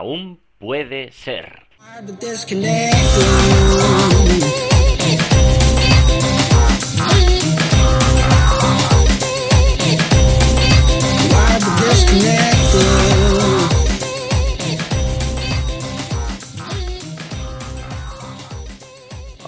aún 0.00 0.40
puede 0.58 1.12
ser. 1.12 1.68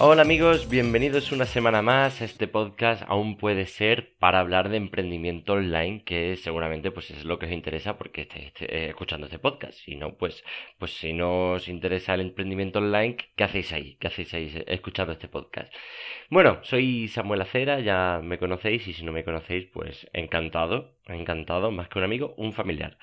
Hola 0.05 0.23
amigos, 0.23 0.69
bienvenidos 0.69 1.31
una 1.31 1.45
semana 1.45 1.81
más 1.81 2.21
a 2.21 2.25
este 2.25 2.49
podcast 2.49 3.03
Aún 3.07 3.37
puede 3.37 3.65
ser 3.67 4.17
para 4.17 4.41
hablar 4.41 4.67
de 4.67 4.75
emprendimiento 4.75 5.53
online, 5.53 6.03
que 6.03 6.35
seguramente 6.35 6.91
pues 6.91 7.09
es 7.11 7.23
lo 7.23 7.39
que 7.39 7.45
os 7.45 7.53
interesa 7.53 7.97
porque 7.97 8.23
estáis 8.23 8.51
eh, 8.59 8.87
escuchando 8.89 9.27
este 9.27 9.39
podcast. 9.39 9.79
Si 9.79 9.95
no, 9.95 10.17
pues, 10.17 10.43
pues 10.77 10.91
si 10.93 11.13
no 11.13 11.53
os 11.53 11.69
interesa 11.69 12.15
el 12.15 12.19
emprendimiento 12.19 12.79
online, 12.79 13.15
¿qué 13.37 13.45
hacéis 13.45 13.71
ahí? 13.71 13.95
¿Qué 13.95 14.07
hacéis 14.07 14.33
ahí 14.33 14.63
escuchando 14.67 15.13
este 15.13 15.29
podcast? 15.29 15.73
Bueno, 16.29 16.59
soy 16.63 17.07
Samuel 17.07 17.41
Acera, 17.41 17.79
ya 17.79 18.19
me 18.21 18.37
conocéis 18.37 18.85
y 18.89 18.93
si 18.93 19.05
no 19.05 19.13
me 19.13 19.23
conocéis, 19.23 19.67
pues 19.71 20.09
encantado, 20.11 20.97
encantado, 21.07 21.71
más 21.71 21.87
que 21.87 21.99
un 21.99 22.03
amigo, 22.03 22.33
un 22.35 22.51
familiar. 22.51 22.97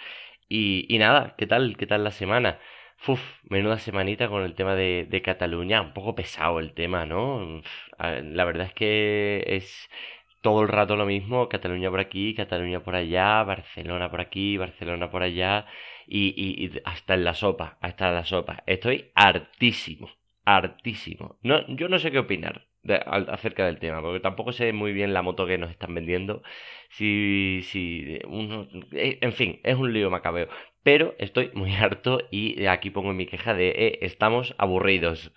Y, 0.50 0.84
y 0.94 0.98
nada, 0.98 1.34
¿qué 1.38 1.46
tal? 1.46 1.78
¿Qué 1.78 1.86
tal 1.86 2.04
la 2.04 2.10
semana? 2.10 2.58
Uf, 3.06 3.20
menuda 3.48 3.78
semanita 3.78 4.28
con 4.28 4.42
el 4.42 4.54
tema 4.54 4.74
de, 4.74 5.22
Cataluña, 5.24 5.80
un 5.80 5.92
poco 5.94 6.14
pesado 6.14 6.60
el 6.60 6.74
tema, 6.74 7.06
¿no? 7.06 7.62
La 7.98 8.44
verdad 8.44 8.66
es 8.66 8.74
que 8.74 9.42
es 9.46 9.88
todo 10.42 10.62
el 10.62 10.68
rato 10.68 10.96
lo 10.96 11.06
mismo, 11.06 11.48
Cataluña 11.48 11.90
por 11.90 12.00
aquí, 12.00 12.34
Cataluña 12.34 12.80
por 12.82 12.94
allá, 12.94 13.42
Barcelona 13.44 14.10
por 14.10 14.20
aquí, 14.20 14.56
Barcelona 14.58 15.10
por 15.10 15.22
allá, 15.22 15.66
y, 16.06 16.28
y, 16.36 16.80
hasta 16.84 17.14
en 17.14 17.24
la 17.24 17.34
sopa, 17.34 17.78
hasta 17.80 18.08
en 18.08 18.14
la 18.14 18.24
sopa. 18.24 18.62
Estoy 18.66 19.10
hartísimo, 19.14 20.10
hartísimo. 20.44 21.38
No, 21.42 21.66
yo 21.68 21.88
no 21.88 21.98
sé 21.98 22.10
qué 22.10 22.18
opinar 22.18 22.66
acerca 23.28 23.66
del 23.66 23.78
tema, 23.78 24.00
porque 24.00 24.20
tampoco 24.20 24.52
sé 24.52 24.72
muy 24.72 24.92
bien 24.92 25.12
la 25.12 25.22
moto 25.22 25.46
que 25.46 25.58
nos 25.58 25.70
están 25.70 25.94
vendiendo. 25.94 26.42
Si, 26.90 27.60
si 27.64 28.18
uno, 28.26 28.68
eh, 28.92 29.18
en 29.20 29.32
fin, 29.32 29.60
es 29.64 29.76
un 29.76 29.92
lío 29.92 30.10
macabeo. 30.10 30.48
Pero 30.82 31.14
estoy 31.18 31.50
muy 31.54 31.72
harto 31.76 32.20
y 32.30 32.66
aquí 32.66 32.90
pongo 32.90 33.12
mi 33.12 33.26
queja 33.26 33.54
de 33.54 33.68
eh, 33.70 33.98
estamos 34.02 34.54
aburridos. 34.58 35.32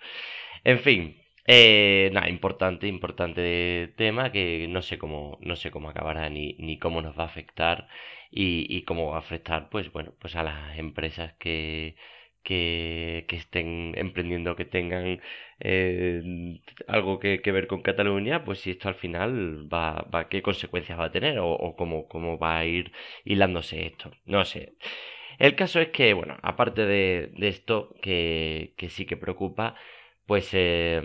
En 0.64 0.78
fin, 0.80 1.16
eh, 1.46 2.10
nada, 2.12 2.28
importante, 2.30 2.86
importante 2.88 3.92
tema 3.96 4.32
que 4.32 4.66
no 4.68 4.82
sé 4.82 4.98
cómo, 4.98 5.38
no 5.42 5.56
sé 5.56 5.70
cómo 5.70 5.90
acabará 5.90 6.28
ni, 6.30 6.54
ni 6.58 6.78
cómo 6.78 7.02
nos 7.02 7.18
va 7.18 7.24
a 7.24 7.26
afectar 7.26 7.88
y, 8.30 8.66
y 8.74 8.82
cómo 8.84 9.10
va 9.10 9.16
a 9.16 9.18
afectar, 9.20 9.68
pues 9.70 9.92
bueno, 9.92 10.14
pues 10.20 10.36
a 10.36 10.42
las 10.42 10.78
empresas 10.78 11.34
que, 11.34 11.96
que, 12.42 13.26
que 13.28 13.36
estén 13.36 13.92
emprendiendo, 13.96 14.56
que 14.56 14.64
tengan 14.64 15.20
eh, 15.60 16.22
algo 16.88 17.18
que, 17.20 17.40
ver 17.52 17.66
con 17.66 17.82
Cataluña, 17.82 18.44
pues 18.44 18.60
si 18.60 18.70
esto 18.72 18.88
al 18.88 18.94
final 18.96 19.68
va, 19.72 20.02
va 20.14 20.28
qué 20.28 20.42
consecuencias 20.42 20.98
va 20.98 21.06
a 21.06 21.12
tener 21.12 21.38
o, 21.38 21.50
o 21.52 21.76
cómo, 21.76 22.08
cómo 22.08 22.38
va 22.38 22.58
a 22.58 22.64
ir 22.66 22.92
hilándose 23.24 23.86
esto. 23.86 24.10
No 24.24 24.44
sé. 24.44 24.74
El 25.38 25.56
caso 25.56 25.80
es 25.80 25.88
que, 25.88 26.14
bueno, 26.14 26.36
aparte 26.42 26.86
de, 26.86 27.32
esto 27.40 27.94
que, 28.02 28.74
que, 28.76 28.88
sí 28.88 29.06
que 29.06 29.16
preocupa, 29.16 29.74
pues 30.26 30.50
eh, 30.52 31.00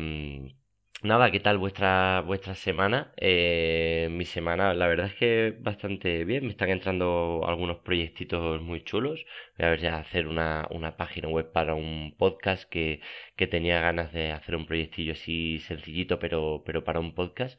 Nada, 1.02 1.32
¿qué 1.32 1.40
tal 1.40 1.58
vuestra, 1.58 2.22
vuestra 2.26 2.56
semana? 2.56 3.14
Eh, 3.16 4.10
mi 4.12 4.26
semana, 4.26 4.74
la 4.74 4.88
verdad 4.88 5.08
es 5.08 5.16
que 5.16 5.56
bastante 5.58 6.26
bien. 6.26 6.44
Me 6.44 6.52
están 6.52 6.70
entrando 6.70 7.44
algunos 7.48 7.78
proyectitos 7.78 8.62
muy 8.62 8.84
chulos. 8.84 9.26
Voy 9.58 9.66
a 9.66 9.70
ver 9.70 9.80
ya 9.80 9.98
hacer 9.98 10.28
una, 10.28 10.68
una 10.72 10.98
página 10.98 11.30
web 11.30 11.54
para 11.54 11.74
un 11.74 12.16
podcast 12.18 12.70
que, 12.70 13.00
que 13.38 13.48
tenía 13.48 13.80
ganas 13.80 14.12
de 14.12 14.34
hacer 14.34 14.58
un 14.58 14.66
proyectillo 14.66 15.14
así 15.14 15.60
sencillito, 15.60 16.20
pero, 16.20 16.64
pero 16.66 16.84
para 16.84 17.00
un 17.00 17.16
podcast. 17.16 17.58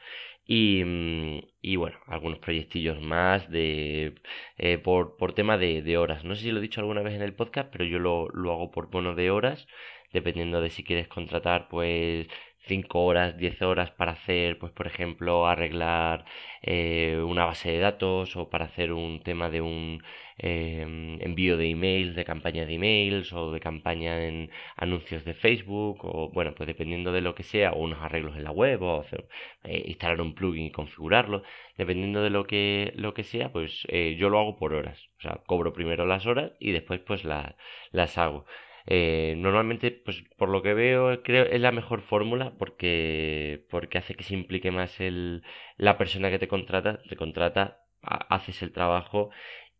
Y, 0.52 0.82
mm, 0.84 1.40
y 1.62 1.76
bueno, 1.76 1.98
algunos 2.06 2.38
proyectillos 2.40 3.00
más 3.00 3.48
de 3.50 4.14
eh, 4.58 4.78
por, 4.78 5.16
por 5.16 5.32
tema 5.34 5.56
de, 5.58 5.80
de 5.82 5.96
horas. 5.96 6.24
No 6.24 6.34
sé 6.34 6.42
si 6.42 6.50
lo 6.50 6.58
he 6.58 6.62
dicho 6.62 6.80
alguna 6.80 7.02
vez 7.02 7.14
en 7.14 7.22
el 7.22 7.34
podcast, 7.34 7.70
pero 7.70 7.84
yo 7.84 7.98
lo, 8.00 8.28
lo 8.30 8.50
hago 8.52 8.70
por 8.72 8.90
bono 8.90 9.14
de 9.14 9.30
horas, 9.30 9.66
dependiendo 10.12 10.60
de 10.60 10.70
si 10.70 10.82
quieres 10.84 11.06
contratar, 11.08 11.68
pues 11.68 12.26
5 12.70 13.04
horas, 13.04 13.36
10 13.36 13.60
horas 13.62 13.90
para 13.98 14.12
hacer, 14.12 14.58
pues 14.60 14.72
por 14.72 14.86
ejemplo, 14.86 15.46
arreglar 15.46 16.24
eh, 16.62 17.20
una 17.34 17.44
base 17.44 17.70
de 17.72 17.78
datos 17.80 18.36
o 18.36 18.48
para 18.50 18.66
hacer 18.66 18.92
un 18.92 19.22
tema 19.22 19.50
de 19.50 19.60
un 19.60 20.02
eh, 20.38 21.18
envío 21.20 21.56
de 21.56 21.68
emails, 21.70 22.14
de 22.16 22.24
campaña 22.24 22.64
de 22.66 22.74
emails 22.74 23.32
o 23.32 23.52
de 23.52 23.60
campaña 23.60 24.12
en 24.26 24.50
anuncios 24.76 25.24
de 25.24 25.34
Facebook 25.34 25.98
o 26.04 26.30
bueno, 26.32 26.54
pues 26.54 26.66
dependiendo 26.66 27.12
de 27.12 27.20
lo 27.20 27.34
que 27.34 27.42
sea, 27.42 27.72
o 27.72 27.80
unos 27.80 28.00
arreglos 28.02 28.36
en 28.36 28.44
la 28.44 28.50
web 28.52 28.82
o 28.82 29.00
hacer, 29.00 29.28
eh, 29.64 29.82
instalar 29.86 30.20
un 30.20 30.34
plugin 30.34 30.66
y 30.66 30.70
configurarlo, 30.72 31.42
dependiendo 31.76 32.22
de 32.22 32.30
lo 32.30 32.44
que, 32.46 32.92
lo 32.96 33.14
que 33.14 33.24
sea, 33.24 33.52
pues 33.52 33.84
eh, 33.88 34.16
yo 34.18 34.28
lo 34.30 34.38
hago 34.38 34.56
por 34.56 34.74
horas, 34.74 34.98
o 35.18 35.22
sea, 35.22 35.40
cobro 35.46 35.72
primero 35.72 36.06
las 36.06 36.26
horas 36.26 36.52
y 36.58 36.72
después 36.72 37.00
pues 37.00 37.24
la, 37.24 37.56
las 37.92 38.16
hago. 38.18 38.46
Eh, 38.86 39.34
normalmente, 39.36 39.90
pues 39.90 40.22
por 40.36 40.48
lo 40.48 40.62
que 40.62 40.74
veo, 40.74 41.22
creo 41.22 41.44
es 41.44 41.60
la 41.60 41.72
mejor 41.72 42.00
fórmula 42.02 42.54
porque, 42.58 43.64
porque 43.70 43.98
hace 43.98 44.14
que 44.14 44.24
se 44.24 44.34
implique 44.34 44.70
más 44.70 45.00
el, 45.00 45.42
la 45.76 45.98
persona 45.98 46.30
que 46.30 46.38
te 46.38 46.48
contrata, 46.48 47.00
te 47.08 47.16
contrata, 47.16 47.82
haces 48.02 48.62
el 48.62 48.72
trabajo 48.72 49.30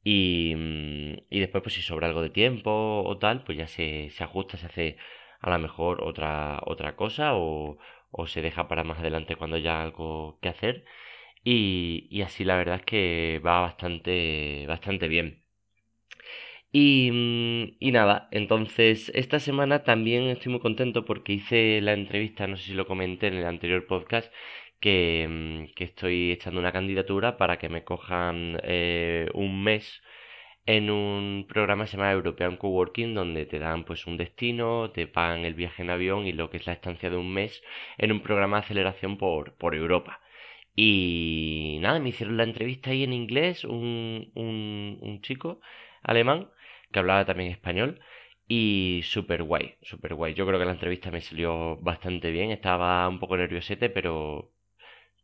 y, 0.05 0.55
mm, 0.57 1.17
y 1.31 1.41
después, 1.41 1.63
pues 1.63 1.75
si 1.75 1.83
sobra 1.83 2.07
algo 2.09 2.23
de 2.23 2.31
tiempo 2.31 2.71
o 3.05 3.19
tal, 3.19 3.45
pues 3.45 3.59
ya 3.59 3.67
se, 3.69 4.11
se 4.11 4.25
ajusta, 4.25 4.57
se 4.57 4.67
hace 4.67 4.97
a 5.41 5.51
lo 5.51 5.59
mejor 5.59 6.03
otra, 6.05 6.61
otra 6.67 6.97
cosa 6.97 7.35
o, 7.35 7.79
o 8.11 8.27
se 8.27 8.43
deja 8.43 8.69
para 8.69 8.85
más 8.85 8.99
adelante 8.99 9.37
cuando 9.37 9.57
haya 9.57 9.83
algo 9.83 10.39
que 10.43 10.49
hacer. 10.49 10.85
Y, 11.45 12.09
y 12.11 12.23
así 12.23 12.45
la 12.45 12.57
verdad 12.57 12.77
es 12.77 12.83
que 12.87 13.41
va 13.47 13.61
bastante, 13.63 14.67
bastante 14.69 15.09
bien. 15.09 15.45
Y, 16.73 17.11
mm, 17.11 17.77
y, 17.81 17.93
nada, 17.93 18.29
entonces 18.31 19.11
esta 19.15 19.41
semana 19.41 19.83
también 19.83 20.25
estoy 20.29 20.53
muy 20.53 20.61
contento 20.61 21.05
porque 21.05 21.33
hice 21.33 21.81
la 21.81 21.93
entrevista, 21.95 22.47
no 22.47 22.57
sé 22.57 22.65
si 22.67 22.75
lo 22.75 22.87
comenté 22.87 23.27
en 23.27 23.35
el 23.35 23.47
anterior 23.47 23.87
podcast, 23.87 24.33
que, 24.81 25.27
mm, 25.29 25.75
que 25.75 25.85
estoy 25.85 26.31
echando 26.33 26.61
una 26.61 26.73
candidatura 26.73 27.37
para 27.37 27.59
que 27.59 27.69
me 27.69 27.85
cojan 27.85 28.61
eh, 28.63 29.29
un 29.35 29.63
mes 29.65 30.03
en 30.67 30.91
un 30.91 31.47
programa 31.49 31.85
que 31.85 31.91
se 31.91 31.97
llama 31.97 32.13
European 32.13 32.57
Coworking, 32.57 33.15
donde 33.15 33.47
te 33.47 33.59
dan 33.59 33.85
pues 33.85 34.07
un 34.07 34.17
destino, 34.17 34.91
te 34.93 35.07
pagan 35.07 35.45
el 35.45 35.55
viaje 35.55 35.83
en 35.83 35.91
avión 35.91 36.27
y 36.27 36.33
lo 36.33 36.51
que 36.51 36.59
es 36.59 36.67
la 36.67 36.75
estancia 36.75 37.11
de 37.11 37.17
un 37.17 37.33
mes 37.33 37.63
en 37.99 38.13
un 38.13 38.21
programa 38.23 38.59
de 38.59 38.65
aceleración 38.65 39.19
por, 39.19 39.55
por 39.57 39.75
Europa. 39.75 40.21
Y 40.77 41.79
nada, 41.83 41.99
me 42.01 42.11
hicieron 42.11 42.37
la 42.37 42.45
entrevista 42.45 42.91
ahí 42.91 43.03
en 43.05 43.13
inglés, 43.13 43.65
un, 43.65 44.31
un, 44.35 44.99
un 45.01 45.21
chico 45.23 45.61
alemán 46.03 46.49
que 46.93 46.99
hablaba 46.99 47.25
también 47.25 47.53
español. 47.53 48.01
Y 48.49 49.03
súper 49.05 49.45
guay, 49.45 49.77
súper 49.83 50.15
guay. 50.15 50.35
Yo 50.35 50.47
creo 50.47 50.59
que 50.59 50.65
la 50.65 50.73
entrevista 50.73 51.11
me 51.13 51.21
salió 51.21 51.77
bastante 51.79 52.31
bien. 52.33 52.51
Estaba 52.51 53.09
un 53.09 53.21
poco 53.21 53.37
nerviosete, 53.37 53.91
pero, 53.91 54.53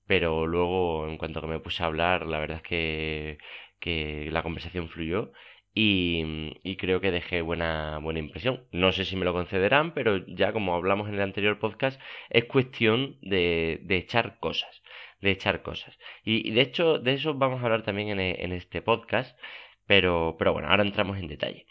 pero 0.07 0.47
luego, 0.47 1.09
en 1.09 1.19
cuanto 1.19 1.41
que 1.41 1.49
me 1.49 1.61
puse 1.61 1.83
a 1.83 1.87
hablar, 1.87 2.27
la 2.27 2.39
verdad 2.39 2.59
es 2.59 2.63
que, 2.63 3.39
que 3.81 4.31
la 4.33 4.43
conversación 4.43 4.89
fluyó. 4.89 5.33
Y, 5.75 6.53
y, 6.63 6.77
creo 6.77 7.01
que 7.01 7.11
dejé 7.11 7.43
buena, 7.43 7.99
buena 7.99 8.21
impresión. 8.21 8.65
No 8.73 8.93
sé 8.93 9.05
si 9.05 9.17
me 9.17 9.27
lo 9.27 9.35
concederán, 9.35 9.93
pero 9.93 10.25
ya 10.27 10.53
como 10.53 10.75
hablamos 10.75 11.09
en 11.09 11.15
el 11.17 11.21
anterior 11.21 11.59
podcast, 11.59 12.01
es 12.31 12.45
cuestión 12.47 13.19
de, 13.23 13.81
de 13.83 13.97
echar 13.99 14.39
cosas. 14.41 14.83
De 15.21 15.33
echar 15.33 15.63
cosas. 15.63 15.99
Y, 16.25 16.51
de 16.53 16.63
hecho, 16.63 16.99
de 16.99 17.15
eso 17.15 17.35
vamos 17.35 17.61
a 17.61 17.65
hablar 17.65 17.83
también 17.83 18.09
en, 18.09 18.21
en 18.21 18.53
este 18.53 18.83
podcast. 18.83 19.39
Pero, 19.87 20.37
pero 20.39 20.53
bueno, 20.53 20.69
ahora 20.69 20.83
entramos 20.83 21.19
en 21.19 21.29
detalle. 21.29 21.67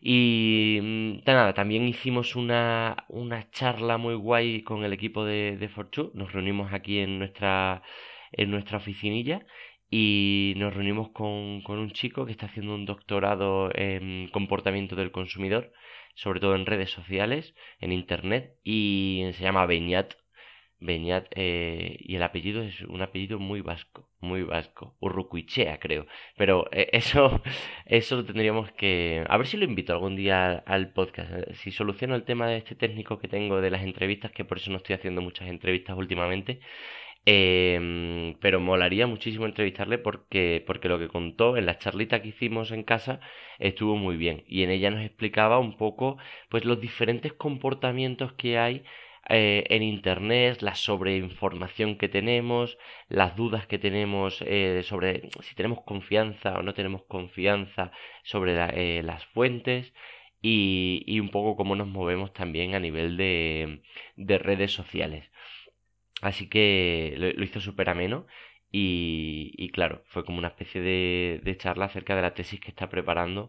Y 0.00 0.78
mm, 0.82 1.20
nada, 1.26 1.54
también 1.54 1.88
hicimos 1.88 2.36
una, 2.36 3.04
una 3.08 3.50
charla 3.50 3.96
muy 3.98 4.14
guay 4.14 4.62
con 4.62 4.84
el 4.84 4.92
equipo 4.92 5.24
de, 5.24 5.56
de 5.56 5.68
Fortune. 5.68 6.10
Nos 6.14 6.32
reunimos 6.32 6.72
aquí 6.72 6.98
en 6.98 7.18
nuestra, 7.18 7.82
en 8.32 8.50
nuestra 8.50 8.78
oficinilla 8.78 9.46
y 9.90 10.54
nos 10.56 10.74
reunimos 10.74 11.10
con, 11.10 11.62
con 11.62 11.78
un 11.78 11.90
chico 11.92 12.26
que 12.26 12.32
está 12.32 12.46
haciendo 12.46 12.74
un 12.74 12.84
doctorado 12.84 13.70
en 13.74 14.28
comportamiento 14.28 14.96
del 14.96 15.12
consumidor, 15.12 15.72
sobre 16.14 16.40
todo 16.40 16.54
en 16.56 16.66
redes 16.66 16.90
sociales, 16.90 17.54
en 17.80 17.92
internet, 17.92 18.56
y 18.64 19.22
se 19.34 19.42
llama 19.44 19.66
Beñat 19.66 20.14
Eh, 20.80 21.96
y 22.00 22.16
el 22.16 22.22
apellido 22.22 22.62
es 22.62 22.82
un 22.82 23.00
apellido 23.00 23.38
muy 23.38 23.62
vasco, 23.62 24.08
muy 24.20 24.42
vasco, 24.42 24.94
Urrucuichea 25.00 25.78
creo, 25.78 26.06
pero 26.36 26.66
eh, 26.72 26.90
eso, 26.92 27.42
eso 27.86 28.16
lo 28.16 28.24
tendríamos 28.24 28.70
que, 28.72 29.24
a 29.28 29.36
ver 29.38 29.46
si 29.46 29.56
lo 29.56 29.64
invito 29.64 29.92
algún 29.92 30.16
día 30.16 30.62
al 30.66 30.92
podcast, 30.92 31.32
eh, 31.32 31.54
si 31.54 31.70
soluciono 31.70 32.14
el 32.14 32.24
tema 32.24 32.48
de 32.48 32.58
este 32.58 32.74
técnico 32.74 33.18
que 33.18 33.28
tengo 33.28 33.60
de 33.60 33.70
las 33.70 33.82
entrevistas, 33.82 34.32
que 34.32 34.44
por 34.44 34.58
eso 34.58 34.70
no 34.70 34.76
estoy 34.78 34.94
haciendo 34.96 35.22
muchas 35.22 35.48
entrevistas 35.48 35.96
últimamente, 35.96 36.60
Em, 37.26 38.34
pero 38.40 38.60
molaría 38.60 39.06
muchísimo 39.06 39.46
entrevistarle 39.46 39.96
porque, 39.98 40.62
porque 40.66 40.88
lo 40.88 40.98
que 40.98 41.08
contó 41.08 41.56
en 41.56 41.64
la 41.64 41.78
charlita 41.78 42.20
que 42.20 42.28
hicimos 42.28 42.70
en 42.70 42.82
casa 42.82 43.20
estuvo 43.58 43.96
muy 43.96 44.16
bien. 44.16 44.44
Y 44.46 44.62
en 44.62 44.70
ella 44.70 44.90
nos 44.90 45.02
explicaba 45.04 45.58
un 45.58 45.76
poco 45.78 46.18
pues 46.50 46.64
los 46.66 46.80
diferentes 46.80 47.32
comportamientos 47.32 48.34
que 48.34 48.58
hay 48.58 48.84
eh, 49.28 49.64
en 49.70 49.82
internet, 49.82 50.60
la 50.62 50.74
sobreinformación 50.74 51.96
que 51.96 52.08
tenemos, 52.08 52.78
las 53.08 53.36
dudas 53.36 53.66
que 53.66 53.78
tenemos 53.78 54.42
eh, 54.46 54.82
sobre 54.84 55.30
si 55.42 55.54
tenemos 55.54 55.82
confianza 55.84 56.58
o 56.58 56.62
no 56.62 56.74
tenemos 56.74 57.02
confianza 57.04 57.90
sobre 58.22 58.52
eh, 58.98 59.02
las 59.02 59.24
fuentes 59.26 59.94
y, 60.42 61.18
un 61.20 61.30
poco 61.30 61.56
cómo 61.56 61.74
nos 61.76 61.88
movemos 61.88 62.32
también 62.34 62.74
a 62.74 62.80
nivel 62.80 63.16
de, 63.16 63.82
de 64.16 64.38
redes 64.38 64.72
sociales. 64.72 65.30
Así 66.20 66.48
que 66.48 67.14
lo, 67.18 67.44
hizo 67.44 67.60
súper 67.60 67.88
ameno 67.90 68.26
y, 68.70 69.70
claro, 69.72 70.02
fue 70.06 70.24
como 70.24 70.38
una 70.38 70.48
especie 70.48 70.80
de 70.82 71.56
charla 71.58 71.86
acerca 71.86 72.16
de 72.16 72.22
la 72.22 72.34
tesis 72.34 72.60
que 72.60 72.70
está 72.70 72.88
preparando 72.88 73.48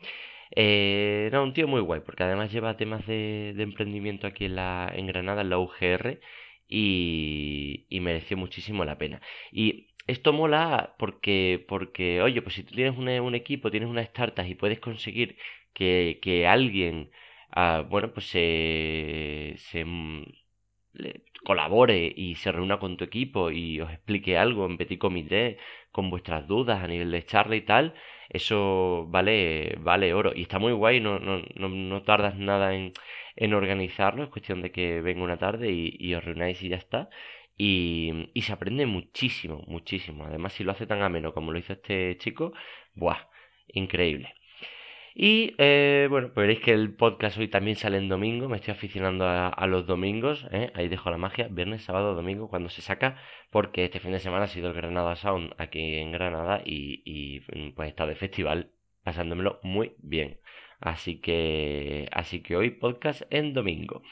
eh, 0.52 1.30
no, 1.32 1.44
un 1.44 1.54
tío 1.54 1.68
muy 1.68 1.82
guay, 1.82 2.02
porque 2.06 2.24
además 2.24 2.52
lleva 2.52 2.78
temas 2.78 3.06
de, 3.08 3.54
emprendimiento 3.58 4.28
aquí 4.28 4.46
en, 4.46 4.56
la, 4.56 4.92
en 4.96 5.08
Granada, 5.08 5.42
en 5.42 5.50
la 5.50 5.60
UGR, 5.60 6.20
y, 6.68 7.88
mereció 8.02 8.38
muchísimo 8.38 8.86
la 8.86 8.98
pena. 8.98 9.22
Y 9.52 9.88
esto 10.08 10.34
mola 10.34 10.96
porque, 11.00 11.64
porque 11.68 12.22
oye, 12.22 12.42
pues 12.42 12.56
si 12.56 12.64
tú 12.64 12.76
tienes 12.76 12.98
un, 12.98 13.10
un 13.10 13.36
equipo, 13.36 13.72
tienes 13.72 13.90
una 13.90 14.02
startup 14.02 14.46
y 14.46 14.56
puedes 14.56 14.80
conseguir 14.80 15.38
que, 15.74 16.20
que 16.22 16.48
alguien, 16.48 17.12
ah, 17.52 17.86
bueno, 17.90 18.14
pues 18.14 18.28
se, 18.28 19.56
se 19.58 19.86
colabore 21.44 22.12
y 22.16 22.36
se 22.36 22.52
reúna 22.52 22.80
con 22.80 22.98
tu 22.98 23.04
equipo 23.04 23.52
y 23.52 23.80
os 23.82 23.92
explique 23.92 24.38
algo 24.38 24.66
en 24.66 24.78
petit 24.78 25.00
comité 25.00 25.58
con 25.92 26.10
vuestras 26.10 26.48
dudas 26.48 26.84
a 26.84 26.88
nivel 26.88 27.12
de 27.12 27.26
charla 27.26 27.56
y 27.56 27.62
tal, 27.62 27.94
eso 28.30 29.06
vale, 29.10 29.76
vale 29.80 30.14
oro. 30.14 30.32
Y 30.36 30.44
está 30.44 30.60
muy 30.60 30.74
guay, 30.74 31.00
no, 31.00 31.20
no, 31.20 31.42
no, 31.56 31.70
no 31.70 32.04
tardas 32.04 32.36
nada 32.38 32.76
en, 32.76 32.94
en, 33.36 33.54
organizarlo, 33.54 34.24
es 34.24 34.30
cuestión 34.30 34.62
de 34.62 34.72
que 34.72 35.02
venga 35.02 35.24
una 35.24 35.38
tarde 35.38 35.72
y, 35.72 36.14
os 36.16 36.24
reunáis 36.24 36.62
y 36.64 36.70
ya 36.70 36.78
está. 36.78 37.10
Y, 37.58 38.30
y, 38.34 38.42
se 38.42 38.54
aprende 38.54 38.86
muchísimo, 38.86 39.64
muchísimo. 39.68 40.26
Además, 40.26 40.54
si 40.54 40.64
lo 40.64 40.72
hace 40.72 40.88
tan 40.88 41.02
ameno 41.02 41.34
como 41.34 41.52
lo 41.52 41.60
hizo 41.60 41.74
este 41.74 42.18
chico, 42.18 42.54
¡buah! 42.96 43.30
Increíble. 43.70 44.34
Y 45.18 45.56
eh, 45.60 46.08
bueno, 46.10 46.28
pues 46.34 46.46
veréis 46.46 46.60
que 46.60 46.74
el 46.74 46.94
podcast 46.94 47.38
hoy 47.38 47.48
también 47.48 47.78
sale 47.78 47.98
en 47.98 48.10
domingo. 48.10 48.50
Me 48.50 48.58
estoy 48.58 48.74
aficionando 48.74 49.26
a, 49.26 49.68
los 49.68 49.88
domingos. 49.88 50.46
¿eh? 50.52 50.72
Ahí 50.76 50.90
dejo 50.90 51.10
la 51.10 51.18
magia. 51.18 51.48
Viernes, 51.50 51.84
sábado, 51.84 52.16
domingo, 52.16 52.50
cuando 52.50 52.68
se 52.68 52.82
saca. 52.82 53.18
Porque 53.50 53.86
este 53.86 54.02
fin 54.02 54.12
de 54.12 54.20
semana 54.20 54.44
ha 54.44 54.48
sido 54.48 54.68
el 54.68 54.74
Granada 54.74 55.16
Sound 55.16 55.54
aquí 55.58 55.96
en 55.96 56.12
Granada. 56.12 56.62
Y, 56.66 57.02
y 57.06 57.40
pues 57.72 57.88
he 57.88 57.90
estado 57.90 58.10
de 58.10 58.16
festival 58.16 58.72
pasándomelo 59.04 59.60
muy 59.64 59.94
bien. 60.00 60.40
Así 60.82 61.22
que, 61.22 62.10
así 62.12 62.42
que 62.42 62.58
hoy 62.58 62.72
podcast 62.72 63.22
en 63.30 63.54
domingo. 63.54 64.04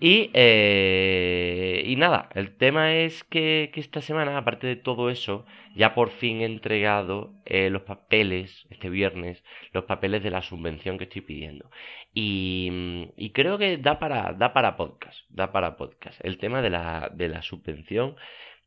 Y, 0.00 0.30
eh, 0.34 1.82
y 1.86 1.96
nada, 1.96 2.28
el 2.34 2.56
tema 2.56 2.94
es 2.94 3.22
que, 3.24 3.70
que, 3.72 3.80
esta 3.80 4.00
semana, 4.00 4.36
aparte 4.36 4.66
de 4.66 4.76
todo 4.76 5.08
eso, 5.08 5.46
ya 5.74 5.94
por 5.94 6.10
fin 6.10 6.40
he 6.40 6.46
entregado 6.46 7.32
eh, 7.44 7.70
los 7.70 7.82
papeles, 7.82 8.66
este 8.70 8.90
viernes, 8.90 9.44
los 9.72 9.84
papeles 9.84 10.22
de 10.22 10.30
la 10.30 10.42
subvención 10.42 10.98
que 10.98 11.04
estoy 11.04 11.22
pidiendo. 11.22 11.70
Y, 12.12 13.08
y, 13.16 13.30
creo 13.30 13.56
que 13.58 13.76
da 13.78 13.98
para, 13.98 14.32
da 14.32 14.52
para 14.52 14.76
podcast, 14.76 15.20
da 15.30 15.52
para 15.52 15.76
podcast. 15.76 16.20
El 16.24 16.38
tema 16.38 16.60
de 16.62 16.70
la, 16.70 17.10
de 17.14 17.28
la 17.28 17.42
subvención 17.42 18.16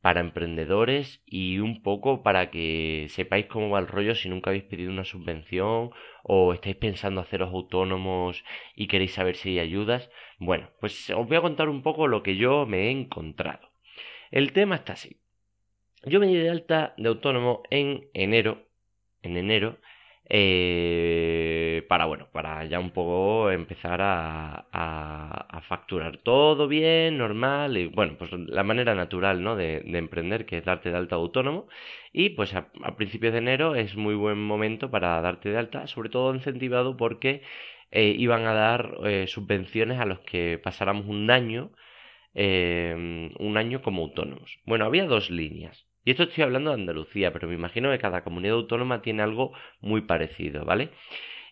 para 0.02 0.22
emprendedores 0.22 1.22
y 1.26 1.60
un 1.60 1.82
poco 1.82 2.24
para 2.24 2.50
que 2.50 3.08
sepáis 3.10 3.48
cómo 3.48 3.70
va 3.70 3.80
el 3.80 3.88
rollo 3.88 4.16
si 4.16 4.30
nunca 4.30 4.50
habéis 4.50 4.64
pedido 4.64 4.92
una 4.92 5.04
subvención 5.04 5.92
o 6.24 6.54
estáis 6.54 6.76
pensando 6.76 7.22
haceros 7.22 7.54
autónomos 7.54 8.44
y 8.76 8.88
queréis 8.88 9.14
saber 9.14 9.36
si 9.36 9.50
hay 9.50 9.60
ayudas. 9.60 10.10
Bueno, 10.40 10.70
pues 10.80 11.10
os 11.10 11.28
voy 11.28 11.38
a 11.38 11.42
contar 11.42 11.70
un 11.70 11.82
poco 11.82 12.08
lo 12.08 12.24
que 12.24 12.36
yo 12.38 12.66
me 12.66 12.88
he 12.88 12.92
encontrado. 12.92 13.70
El 14.32 14.54
tema 14.54 14.76
está 14.76 14.94
así. 14.94 15.18
Yo 16.04 16.20
me 16.20 16.28
di 16.28 16.36
de 16.36 16.50
alta 16.50 16.94
de 16.98 17.10
autónomo 17.10 17.64
en 17.70 18.08
enero, 18.14 18.68
en 19.24 19.38
enero, 19.38 19.78
eh, 20.30 21.86
para 21.88 22.06
bueno, 22.06 22.28
para 22.32 22.66
ya 22.66 22.80
un 22.80 22.92
poco 22.92 23.50
empezar 23.50 24.02
a, 24.02 24.68
a, 24.72 25.37
facturar 25.62 26.18
todo 26.18 26.68
bien, 26.68 27.18
normal, 27.18 27.77
y 27.77 27.88
bueno, 27.88 28.15
pues 28.18 28.31
la 28.31 28.63
manera 28.63 28.95
natural, 28.95 29.44
¿no? 29.44 29.56
De, 29.56 29.81
de 29.81 29.98
emprender, 29.98 30.45
que 30.45 30.57
es 30.57 30.65
darte 30.65 30.92
de 30.92 30.98
alta 30.98 31.15
autónomo, 31.15 31.68
y 32.13 32.30
pues 32.30 32.54
a, 32.56 32.71
principios 32.98 33.33
de 33.33 33.39
enero 33.39 33.75
es 33.75 33.95
muy 33.95 34.15
buen 34.15 34.39
momento 34.44 34.89
para 34.92 35.21
darte 35.21 35.50
de 35.50 35.57
alta, 35.57 35.88
sobre 35.88 36.09
todo 36.09 36.33
incentivado 36.33 36.98
porque 36.98 37.44
eh, 37.92 38.15
iban 38.18 38.45
a 38.48 38.54
dar 38.54 38.98
eh, 39.06 39.27
subvenciones 39.27 40.00
a 40.00 40.06
los 40.06 40.19
que 40.21 40.59
pasáramos 40.63 41.06
un 41.07 41.30
año, 41.31 41.71
eh, 42.33 43.31
un 43.39 43.57
año 43.57 43.81
como 43.81 44.03
autónomos. 44.03 44.60
Bueno, 44.65 44.86
había 44.86 45.06
dos 45.06 45.30
líneas. 45.30 45.86
Y 46.06 46.12
esto 46.12 46.24
estoy 46.24 46.44
hablando 46.44 46.71
de 46.71 46.75
Andalucía, 46.81 47.33
pero 47.33 47.48
me 47.48 47.56
imagino 47.56 47.92
que 47.92 48.00
cada 48.00 48.24
comunidad 48.24 48.56
autónoma 48.56 49.01
tiene 49.01 49.24
algo 49.24 49.51
muy 49.81 50.01
parecido, 50.01 50.63
¿vale? 50.65 50.89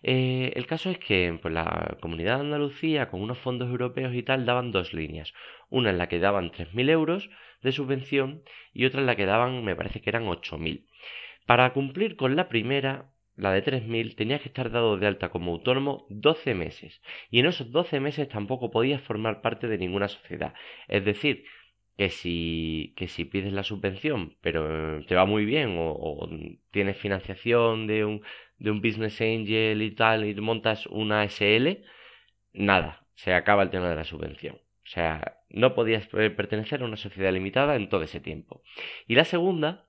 Eh, 0.08 0.52
el 0.54 0.68
caso 0.68 0.88
es 0.90 0.98
que 0.98 1.36
pues, 1.42 1.52
la 1.52 1.96
comunidad 2.00 2.36
de 2.36 2.42
Andalucía, 2.42 3.08
con 3.10 3.22
unos 3.22 3.38
fondos 3.38 3.68
europeos 3.68 4.14
y 4.14 4.22
tal, 4.22 4.46
daban 4.46 4.70
dos 4.70 4.94
líneas. 4.94 5.34
Una 5.68 5.90
en 5.90 5.98
la 5.98 6.08
que 6.08 6.20
daban 6.20 6.52
3.000 6.52 6.90
euros 6.90 7.28
de 7.62 7.72
subvención 7.72 8.44
y 8.72 8.84
otra 8.84 9.00
en 9.00 9.06
la 9.06 9.16
que 9.16 9.26
daban, 9.26 9.64
me 9.64 9.74
parece 9.74 10.00
que 10.00 10.10
eran 10.10 10.26
8.000. 10.28 10.86
Para 11.44 11.72
cumplir 11.72 12.14
con 12.14 12.36
la 12.36 12.48
primera, 12.48 13.10
la 13.34 13.50
de 13.50 13.64
3.000, 13.64 14.14
tenías 14.14 14.42
que 14.42 14.48
estar 14.48 14.70
dado 14.70 14.96
de 14.96 15.08
alta 15.08 15.30
como 15.30 15.50
autónomo 15.52 16.06
12 16.08 16.54
meses. 16.54 17.02
Y 17.28 17.40
en 17.40 17.46
esos 17.46 17.72
12 17.72 17.98
meses 17.98 18.28
tampoco 18.28 18.70
podías 18.70 19.02
formar 19.02 19.42
parte 19.42 19.66
de 19.66 19.78
ninguna 19.78 20.06
sociedad. 20.06 20.54
Es 20.86 21.04
decir, 21.04 21.46
que 21.96 22.10
si, 22.10 22.94
que 22.96 23.08
si 23.08 23.24
pides 23.24 23.52
la 23.52 23.62
subvención, 23.62 24.36
pero 24.40 25.04
te 25.06 25.14
va 25.14 25.24
muy 25.24 25.44
bien, 25.44 25.76
o, 25.78 26.28
tienes 26.70 26.96
financiación 26.98 27.86
de 27.86 28.04
un, 28.04 28.22
de 28.58 28.70
un 28.70 28.80
business 28.80 29.20
angel 29.20 29.82
y 29.82 29.90
tal, 29.92 30.24
y 30.24 30.34
montas 30.34 30.86
una 30.86 31.24
SL, 31.24 31.84
nada, 32.52 33.06
se 33.14 33.34
acaba 33.34 33.62
el 33.62 33.70
tema 33.70 33.88
de 33.88 33.96
la 33.96 34.04
subvención. 34.04 34.56
O 34.56 34.88
sea, 34.88 35.38
no 35.50 35.74
podías 35.74 36.06
pertenecer 36.06 36.82
a 36.82 36.84
una 36.84 36.96
sociedad 36.96 37.32
limitada 37.32 37.76
en 37.76 37.88
todo 37.88 38.02
ese 38.02 38.20
tiempo. 38.20 38.62
Y 39.06 39.14
la 39.14 39.24
segunda, 39.24 39.86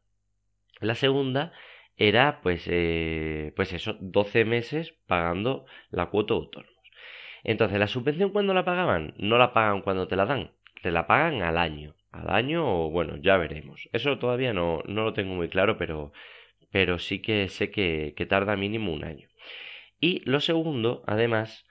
la 0.79 0.95
segunda 0.95 1.53
era 1.97 2.41
pues, 2.41 2.67
eh, 2.67 3.53
pues 3.55 3.73
eso, 3.73 3.97
12 3.99 4.45
meses 4.45 4.93
pagando 5.07 5.65
la 5.89 6.07
cuota 6.07 6.33
de 6.33 6.39
autónomos. 6.41 6.73
Entonces, 7.43 7.79
¿la 7.79 7.87
subvención 7.87 8.31
cuando 8.31 8.53
la 8.53 8.65
pagaban? 8.65 9.13
No 9.17 9.37
la 9.37 9.53
pagan 9.53 9.81
cuando 9.81 10.07
te 10.07 10.15
la 10.15 10.25
dan, 10.25 10.51
te 10.81 10.91
la 10.91 11.07
pagan 11.07 11.41
al 11.43 11.57
año 11.57 11.97
al 12.17 12.29
año 12.29 12.65
o 12.65 12.89
bueno, 12.89 13.17
ya 13.17 13.37
veremos. 13.37 13.87
Eso 13.93 14.17
todavía 14.17 14.53
no, 14.53 14.81
no 14.87 15.03
lo 15.03 15.13
tengo 15.13 15.35
muy 15.35 15.49
claro, 15.49 15.77
pero, 15.77 16.11
pero 16.71 16.99
sí 16.99 17.21
que 17.21 17.49
sé 17.49 17.71
que, 17.71 18.13
que 18.15 18.25
tarda 18.25 18.55
mínimo 18.55 18.93
un 18.93 19.03
año. 19.03 19.27
Y 19.99 20.21
lo 20.29 20.39
segundo, 20.41 21.03
además, 21.07 21.65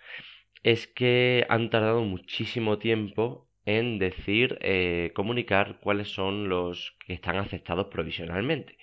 es 0.62 0.86
que 0.86 1.46
han 1.48 1.70
tardado 1.70 2.02
muchísimo 2.02 2.78
tiempo 2.78 3.48
en 3.66 3.98
decir, 3.98 4.58
eh, 4.62 5.10
comunicar 5.14 5.78
cuáles 5.80 6.08
son 6.08 6.48
los 6.48 6.96
que 7.06 7.14
están 7.14 7.36
aceptados 7.36 7.88
provisionalmente. 7.88 8.78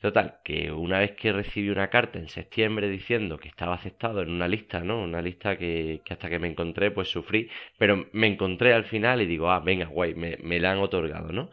Total, 0.00 0.40
que 0.44 0.72
una 0.72 0.98
vez 1.00 1.12
que 1.12 1.32
recibí 1.32 1.70
una 1.70 1.88
carta 1.88 2.18
en 2.18 2.28
septiembre 2.28 2.88
diciendo 2.88 3.38
que 3.38 3.48
estaba 3.48 3.74
aceptado 3.74 4.22
en 4.22 4.30
una 4.30 4.48
lista, 4.48 4.80
¿no? 4.80 5.02
Una 5.02 5.22
lista 5.22 5.56
que, 5.56 6.02
hasta 6.08 6.28
que 6.28 6.38
me 6.38 6.48
encontré, 6.48 6.90
pues 6.90 7.08
sufrí, 7.08 7.48
pero 7.78 8.08
me 8.12 8.26
encontré 8.26 8.74
al 8.74 8.84
final 8.84 9.22
y 9.22 9.26
digo, 9.26 9.50
ah, 9.50 9.60
venga, 9.60 9.86
guay, 9.86 10.14
me, 10.14 10.36
me 10.42 10.60
la 10.60 10.72
han 10.72 10.78
otorgado, 10.78 11.32
¿no? 11.32 11.50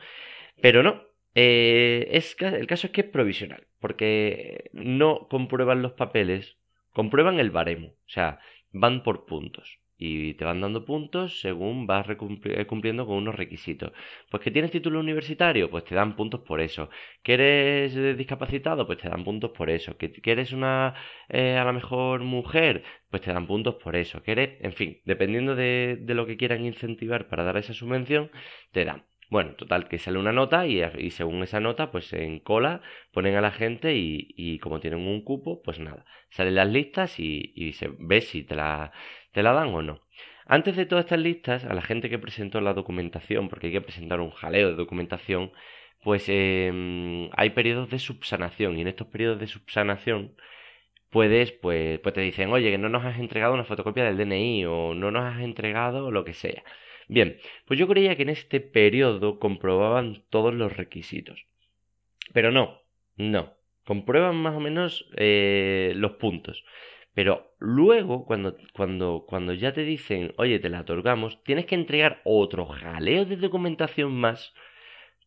Pero 0.61 0.83
no, 0.83 1.03
eh, 1.35 2.07
es, 2.11 2.35
el 2.41 2.67
caso 2.67 2.87
es 2.87 2.93
que 2.93 3.01
es 3.01 3.07
provisional, 3.07 3.65
porque 3.83 4.69
no 4.71 5.27
comprueban 5.27 5.81
los 5.81 5.91
papeles, 5.91 6.57
comprueban 6.93 7.37
el 7.41 7.51
baremo, 7.51 7.89
o 7.89 8.09
sea, 8.15 8.39
van 8.71 9.03
por 9.03 9.25
puntos 9.25 9.67
y 9.97 10.35
te 10.35 10.45
van 10.45 10.61
dando 10.61 10.85
puntos 10.85 11.41
según 11.41 11.85
vas 11.85 12.07
eh, 12.09 12.65
cumpliendo 12.65 13.05
con 13.05 13.17
unos 13.17 13.35
requisitos. 13.35 13.91
Pues 14.31 14.41
que 14.41 14.51
tienes 14.51 14.71
título 14.71 15.01
universitario, 15.01 15.69
pues 15.69 15.83
te 15.83 15.95
dan 15.95 16.15
puntos 16.15 16.41
por 16.41 16.61
eso. 16.61 16.89
Que 17.23 17.33
eres 17.33 17.95
eh, 17.97 18.13
discapacitado, 18.15 18.85
pues 18.87 18.99
te 18.99 19.09
dan 19.09 19.25
puntos 19.25 19.51
por 19.51 19.69
eso. 19.69 19.97
Que, 19.97 20.13
eres 20.23 20.53
una, 20.53 20.95
eh, 21.27 21.57
a 21.57 21.65
lo 21.65 21.73
mejor, 21.73 22.21
mujer, 22.23 22.83
pues 23.09 23.21
te 23.21 23.33
dan 23.33 23.47
puntos 23.47 23.75
por 23.83 23.95
eso. 23.97 24.23
Que 24.23 24.31
eres, 24.31 24.49
en 24.61 24.73
fin, 24.73 25.01
dependiendo 25.05 25.55
de, 25.55 25.97
de 26.01 26.13
lo 26.15 26.25
que 26.25 26.37
quieran 26.37 26.65
incentivar 26.65 27.27
para 27.27 27.43
dar 27.43 27.57
esa 27.57 27.73
subvención, 27.73 28.31
te 28.71 28.85
dan. 28.85 29.03
Bueno, 29.33 29.55
total, 29.55 29.87
que 29.89 29.97
sale 29.97 30.19
una 30.19 30.31
nota 30.31 30.67
y, 30.67 31.09
según 31.09 31.41
esa 31.41 31.59
nota, 31.59 31.89
pues 31.91 32.13
en 32.13 32.39
cola 32.39 32.81
ponen 33.11 33.35
a 33.35 33.41
la 33.41 33.49
gente 33.51 33.95
y, 33.95 34.59
como 34.59 34.79
tienen 34.79 35.07
un 35.07 35.23
cupo, 35.23 35.63
pues 35.63 35.79
nada, 35.79 36.05
salen 36.29 36.53
las 36.53 36.69
listas 36.69 37.19
y, 37.19 37.51
y 37.55 37.73
se 37.73 37.89
ve 37.97 38.21
si 38.21 38.43
te 38.43 38.55
la, 38.55 38.91
te 39.31 39.41
la 39.41 39.53
dan 39.53 39.69
o 39.69 39.81
no. 39.81 40.01
Antes 40.45 40.75
de 40.75 40.85
todas 40.85 41.05
estas 41.05 41.19
listas, 41.19 41.65
a 41.65 41.73
la 41.73 41.81
gente 41.81 42.11
que 42.11 42.19
presentó 42.19 42.61
la 42.61 42.75
documentación, 42.75 43.49
porque 43.49 43.67
hay 43.67 43.73
que 43.73 43.81
presentar 43.81 44.21
un 44.21 44.29
jaleo 44.29 44.69
de 44.69 44.75
documentación, 44.75 45.51
pues 46.03 46.25
em, 46.27 47.29
hay 47.35 47.49
periodos 47.51 47.89
de 47.89 47.97
subsanación 47.99 48.77
y 48.77 48.81
en 48.81 48.89
estos 48.89 49.07
periodos 49.07 49.39
de 49.39 49.47
subsanación 49.47 50.35
puedes, 51.09 51.51
pues, 51.53 51.99
pues 51.99 52.13
te 52.15 52.21
dicen, 52.21 52.51
oye, 52.51 52.71
que 52.71 52.77
no 52.77 52.89
nos 52.89 53.05
has 53.05 53.19
entregado 53.19 53.53
una 53.53 53.65
fotocopia 53.65 54.03
del 54.05 54.17
DNI 54.17 54.65
o 54.65 54.93
no 54.95 55.11
nos 55.11 55.25
has 55.25 55.41
entregado 55.41 56.11
lo 56.11 56.23
que 56.25 56.33
sea. 56.33 56.63
Bien, 57.07 57.37
pues 57.65 57.79
yo 57.79 57.87
creía 57.87 58.15
que 58.15 58.23
en 58.23 58.29
este 58.29 58.59
periodo 58.59 59.39
comprobaban 59.39 60.23
todos 60.29 60.53
los 60.53 60.75
requisitos. 60.75 61.45
Pero 62.33 62.51
no, 62.51 62.81
no. 63.17 63.53
Comprueban 63.85 64.37
más 64.37 64.55
o 64.55 64.59
menos 64.59 65.09
eh, 65.17 65.93
los 65.95 66.13
puntos. 66.13 66.63
Pero 67.13 67.53
luego, 67.59 68.25
cuando, 68.25 68.57
cuando, 68.73 69.25
cuando 69.27 69.53
ya 69.53 69.73
te 69.73 69.83
dicen, 69.83 70.33
oye, 70.37 70.59
te 70.59 70.69
la 70.69 70.81
otorgamos, 70.81 71.43
tienes 71.43 71.65
que 71.65 71.75
entregar 71.75 72.21
otro 72.23 72.65
jaleo 72.65 73.25
de 73.25 73.35
documentación 73.37 74.13
más 74.13 74.53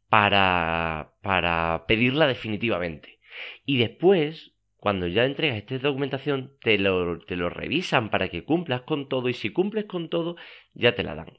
para, 0.09 1.15
para 1.23 1.85
pedirla 1.87 2.27
definitivamente. 2.27 3.21
Y 3.65 3.79
después, 3.79 4.56
cuando 4.79 5.07
ya 5.07 5.25
entregas 5.25 5.59
esta 5.59 5.79
documentación, 5.79 6.53
te 6.61 6.79
lo, 6.79 7.19
te 7.21 7.37
lo 7.37 7.51
revisan 7.51 8.11
para 8.11 8.29
que 8.29 8.45
cumplas 8.45 8.83
con 8.83 9.09
todo 9.09 9.29
y 9.29 9.35
si 9.35 9.51
cumples 9.51 9.87
con 9.87 10.09
todo, 10.09 10.37
ya 10.75 10.95
te 10.95 11.03
la 11.03 11.15
dan. 11.15 11.39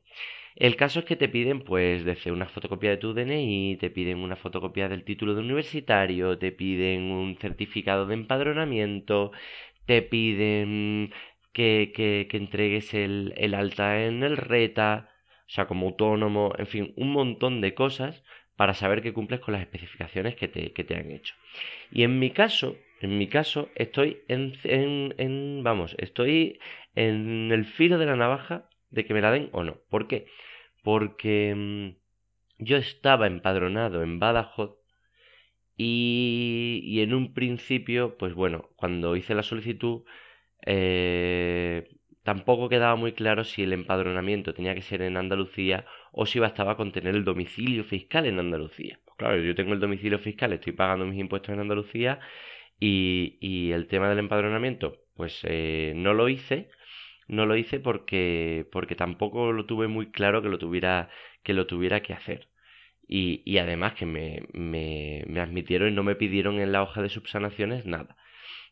El 0.56 0.76
caso 0.76 1.00
es 1.00 1.06
que 1.06 1.16
te 1.16 1.30
piden, 1.30 1.62
pues, 1.62 2.04
desde 2.04 2.32
una 2.32 2.48
fotocopia 2.48 2.90
de 2.90 2.98
tu 2.98 3.14
DNI, 3.14 3.78
te 3.80 3.92
piden 3.92 4.18
una 4.18 4.36
fotocopia 4.36 4.90
del 4.90 5.04
título 5.04 5.36
de 5.36 5.42
universitario, 5.42 6.40
te 6.40 6.52
piden 6.52 7.12
un 7.12 7.38
certificado 7.38 8.08
de 8.08 8.16
empadronamiento, 8.16 9.32
te 9.86 10.02
piden 10.02 11.14
que, 11.54 11.92
que, 11.96 12.28
que 12.30 12.38
entregues 12.38 12.94
el, 12.96 13.34
el 13.38 13.54
alta 13.54 14.04
en 14.04 14.24
el 14.24 14.36
RETA, 14.36 15.10
o 15.48 15.50
sea, 15.50 15.68
como 15.68 15.88
autónomo, 15.88 16.54
en 16.58 16.68
fin, 16.68 16.94
un 16.98 17.12
montón 17.12 17.62
de 17.62 17.74
cosas 17.76 18.24
para 18.56 18.74
saber 18.74 19.02
que 19.04 19.14
cumples 19.14 19.40
con 19.40 19.54
las 19.54 19.62
especificaciones 19.62 20.36
que 20.36 20.48
te, 20.48 20.74
que 20.74 20.84
te 20.84 20.96
han 20.96 21.12
hecho. 21.12 21.36
Y 21.92 22.04
en 22.04 22.20
mi 22.20 22.32
caso, 22.32 22.76
en 23.02 23.18
mi 23.18 23.28
caso, 23.28 23.70
estoy 23.76 24.24
en, 24.28 24.54
en, 24.64 25.64
vamos, 25.64 25.96
estoy 26.00 26.60
en 26.96 27.52
el 27.52 27.66
filo 27.66 27.98
de 27.98 28.06
la 28.06 28.16
navaja 28.16 28.70
de 28.90 29.06
que 29.06 29.14
me 29.14 29.22
la 29.22 29.32
den 29.32 29.50
o 29.52 29.64
no. 29.64 29.78
¿Por 29.90 30.08
qué? 30.08 30.28
Porque 30.84 31.54
mm, 31.56 32.64
yo 32.64 32.78
estaba 32.78 33.28
empadronado 33.28 34.04
en 34.04 34.20
Badajoz 34.20 34.78
y, 35.78 36.82
y, 36.84 37.02
en 37.02 37.14
un 37.14 37.34
principio, 37.34 38.18
pues 38.18 38.34
bueno, 38.34 38.70
cuando 38.78 39.16
hice 39.16 39.36
la 39.36 39.44
solicitud, 39.44 40.04
eh, 40.66 41.88
tampoco 42.24 42.68
quedaba 42.70 42.96
muy 42.96 43.14
claro 43.14 43.44
si 43.44 43.64
el 43.64 43.74
empadronamiento 43.74 44.54
tenía 44.54 44.74
que 44.76 44.82
ser 44.82 45.02
en 45.04 45.18
Andalucía 45.18 45.86
o 46.12 46.26
si 46.26 46.40
bastaba 46.40 46.76
con 46.78 46.92
tener 46.92 47.16
el 47.16 47.24
domicilio 47.24 47.84
fiscal 47.84 48.26
en 48.26 48.40
Andalucía. 48.40 49.00
Pues 49.06 49.18
claro, 49.18 49.38
yo 49.40 49.56
tengo 49.56 49.74
el 49.74 49.80
domicilio 49.80 50.20
fiscal, 50.20 50.52
estoy 50.54 50.74
pagando 50.74 51.06
mis 51.06 51.20
impuestos 51.20 51.54
en 51.54 51.60
Andalucía 51.62 52.20
y, 52.80 53.38
y 53.42 53.72
el 53.72 53.88
tema 53.88 54.10
del 54.10 54.20
empadronamiento, 54.20 54.98
pues 55.16 55.42
eh, 55.44 55.94
no 55.96 56.14
lo 56.14 56.30
hice 56.30 56.70
no 57.28 57.46
lo 57.46 57.56
hice 57.56 57.80
porque, 57.80 58.66
porque 58.72 58.96
tampoco 58.96 59.52
lo 59.52 59.66
tuve 59.66 59.88
muy 59.88 60.12
claro 60.12 60.42
que 60.42 60.50
lo 60.50 60.58
tuviera 60.60 61.10
que, 61.44 61.54
lo 61.54 61.68
tuviera 61.68 62.02
que 62.02 62.14
hacer. 62.14 62.50
Y, 63.08 63.42
y 63.46 63.58
además 63.60 63.94
que 63.94 64.06
me, 64.06 64.44
me, 64.54 65.24
me, 65.28 65.40
admitieron 65.40 65.90
y 65.90 65.96
no 65.96 66.04
me 66.04 66.16
pidieron 66.16 66.60
en 66.60 66.72
la 66.72 66.84
hoja 66.84 67.02
de 67.02 67.10
subsanaciones 67.10 67.86
nada. 67.86 68.18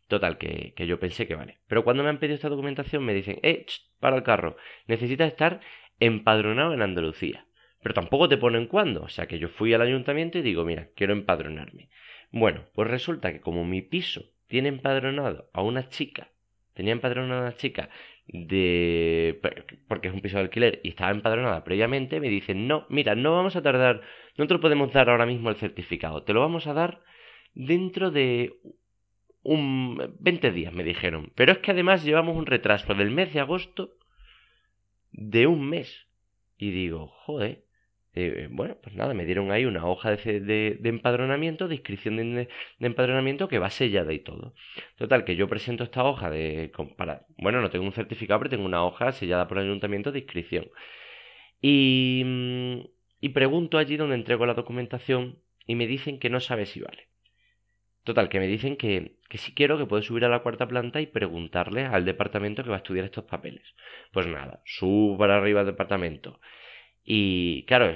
Total, 0.08 0.38
que, 0.38 0.74
que 0.76 0.88
yo 0.88 1.00
pensé 1.00 1.28
que 1.28 1.36
vale. 1.36 1.60
Pero 1.68 1.84
cuando 1.84 2.04
me 2.04 2.10
han 2.10 2.20
pedido 2.20 2.36
esta 2.36 2.50
documentación 2.50 3.04
me 3.04 3.14
dicen, 3.14 3.40
eh, 3.44 3.66
para 4.00 4.18
el 4.18 4.24
carro, 4.24 4.58
necesitas 4.88 5.30
estar 5.30 5.62
empadronado 6.00 6.74
en 6.74 6.82
Andalucía. 6.82 7.48
Pero 7.82 7.94
tampoco 7.96 8.30
te 8.30 8.38
ponen 8.38 8.68
cuándo. 8.68 9.04
O 9.04 9.10
sea 9.10 9.28
que 9.28 9.40
yo 9.40 9.50
fui 9.50 9.74
al 9.74 9.82
ayuntamiento 9.82 10.38
y 10.38 10.42
digo, 10.42 10.66
mira, 10.66 10.90
quiero 10.96 11.14
empadronarme. 11.14 11.90
Bueno, 12.36 12.66
pues 12.74 12.90
resulta 12.90 13.32
que 13.32 13.40
como 13.40 13.64
mi 13.64 13.82
piso 13.82 14.26
tiene 14.48 14.68
empadronado 14.68 15.50
a 15.54 15.62
una 15.62 15.88
chica, 15.88 16.28
tenía 16.74 16.92
empadronado 16.92 17.40
a 17.40 17.44
una 17.44 17.56
chica 17.56 17.90
de 18.28 19.40
porque 19.88 20.10
es 20.10 20.14
un 20.14 20.20
piso 20.20 20.36
de 20.36 20.44
alquiler 20.44 20.82
y 20.84 20.90
estaba 20.90 21.12
empadronada 21.12 21.64
previamente, 21.64 22.20
me 22.20 22.28
dicen, 22.28 22.68
no, 22.68 22.88
mira, 22.90 23.16
no 23.16 23.32
vamos 23.32 23.56
a 23.56 23.62
tardar, 23.62 24.02
no 24.36 24.48
te 24.48 24.54
lo 24.54 24.60
podemos 24.60 24.92
dar 24.92 25.10
ahora 25.10 25.26
mismo 25.26 25.50
el 25.50 25.56
certificado, 25.56 26.24
te 26.24 26.34
lo 26.34 26.42
vamos 26.42 26.68
a 26.68 26.74
dar 26.74 27.04
dentro 27.54 28.12
de 28.12 28.60
un 29.42 30.16
20 30.20 30.52
días, 30.52 30.74
me 30.74 30.84
dijeron. 30.84 31.32
Pero 31.36 31.54
es 31.54 31.60
que 31.60 31.72
además 31.72 32.04
llevamos 32.04 32.36
un 32.36 32.48
retraso 32.48 32.96
del 32.96 33.12
mes 33.12 33.32
de 33.34 33.40
agosto 33.40 33.96
de 35.14 35.48
un 35.48 35.70
mes. 35.70 36.06
Y 36.58 36.72
digo, 36.72 37.08
joder, 37.08 37.65
eh, 38.18 38.48
bueno, 38.50 38.78
pues 38.82 38.96
nada, 38.96 39.14
me 39.14 39.26
dieron 39.26 39.52
ahí 39.52 39.66
una 39.66 39.86
hoja 39.86 40.16
de, 40.16 40.40
de, 40.40 40.78
de 40.80 40.90
empadronamiento, 40.90 41.68
de 41.68 41.76
inscripción 41.76 42.16
de, 42.16 42.48
empadronamiento 42.80 43.50
que 43.50 43.60
va 43.60 43.70
sellada 43.70 44.14
y 44.14 44.20
todo. 44.20 44.54
Total, 44.98 45.26
que 45.26 45.36
yo 45.36 45.50
presento 45.50 45.84
esta 45.84 46.06
hoja 46.06 46.30
de... 46.30 46.72
Para, 46.96 47.26
bueno, 47.38 47.60
no 47.60 47.70
tengo 47.70 47.84
un 47.84 47.92
certificado, 47.92 48.40
pero 48.40 48.50
tengo 48.52 48.66
una 48.66 48.86
hoja 48.86 49.12
sellada 49.12 49.48
por 49.50 49.58
el 49.58 49.66
ayuntamiento 49.66 50.14
de 50.14 50.20
inscripción. 50.20 50.70
Y, 51.62 52.24
y 53.20 53.30
pregunto 53.30 53.78
allí 53.78 53.98
donde 53.98 54.16
entrego 54.16 54.46
la 54.46 54.54
documentación 54.54 55.40
y 55.68 55.76
me 55.76 55.86
dicen 55.86 56.18
que 56.18 56.30
no 56.30 56.40
sabe 56.40 56.66
si 56.68 56.80
vale. 56.80 57.10
Total, 58.06 58.30
que 58.30 58.40
me 58.40 58.48
dicen 58.48 58.78
que, 58.78 59.18
que 59.30 59.38
si 59.38 59.54
quiero 59.54 59.78
que 59.78 59.88
puedo 59.88 60.02
subir 60.04 60.24
a 60.24 60.30
la 60.30 60.40
cuarta 60.40 60.68
planta 60.68 61.02
y 61.02 61.08
preguntarle 61.08 61.84
al 61.86 62.06
departamento 62.06 62.64
que 62.64 62.70
va 62.70 62.76
a 62.76 62.78
estudiar 62.78 63.06
estos 63.06 63.26
papeles. 63.26 63.76
Pues 64.14 64.26
nada, 64.28 64.62
subo 64.64 65.18
para 65.18 65.38
arriba 65.38 65.62
al 65.62 65.66
departamento 65.66 66.40
y 67.06 67.64
claro, 67.66 67.94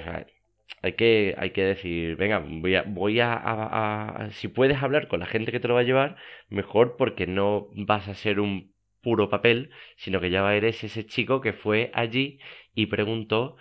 hay 0.82 0.92
que, 0.94 1.34
hay 1.36 1.50
que 1.50 1.64
decir, 1.64 2.16
venga, 2.16 2.38
voy 2.38 2.76
a, 2.76 2.82
voy 2.82 3.20
a, 3.20 3.34
a, 3.34 4.30
si 4.30 4.48
puedes 4.48 4.82
hablar 4.82 5.08
con 5.08 5.20
la 5.20 5.26
gente 5.26 5.52
que 5.52 5.60
te 5.60 5.68
lo 5.68 5.74
va 5.74 5.80
a 5.80 5.84
llevar, 5.84 6.16
mejor 6.48 6.96
porque 6.96 7.26
no 7.26 7.68
vas 7.74 8.08
a 8.08 8.14
ser 8.14 8.40
un 8.40 8.72
puro 9.02 9.28
papel, 9.28 9.70
sino 9.96 10.20
que 10.20 10.30
ya 10.30 10.54
eres 10.54 10.84
ese 10.84 11.06
chico 11.06 11.40
que 11.40 11.52
fue 11.52 11.90
allí 11.94 12.38
y 12.74 12.86
preguntó 12.86 13.56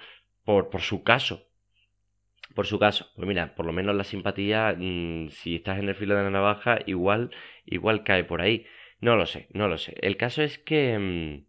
por, 0.46 0.70
por 0.70 0.82
su 0.82 1.04
caso. 1.04 1.46
Por 2.56 2.66
su 2.66 2.80
caso, 2.80 3.12
pues 3.16 3.28
mira, 3.28 3.56
por 3.56 3.66
lo 3.66 3.74
menos 3.74 3.96
la 3.96 4.04
simpatía, 4.04 4.76
mmm, 4.78 5.30
si 5.30 5.56
estás 5.56 5.80
en 5.80 5.90
el 5.90 5.96
filo 5.96 6.16
de 6.16 6.24
la 6.24 6.30
navaja, 6.30 6.80
igual, 6.86 7.32
igual 7.66 8.04
cae 8.04 8.24
por 8.24 8.42
ahí. 8.42 8.66
No 9.02 9.16
lo 9.16 9.26
sé, 9.26 9.48
no 9.54 9.68
lo 9.68 9.78
sé. 9.78 9.96
El 10.02 10.18
caso 10.18 10.42
es 10.42 10.58
que, 10.58 10.98
mmm, 10.98 11.46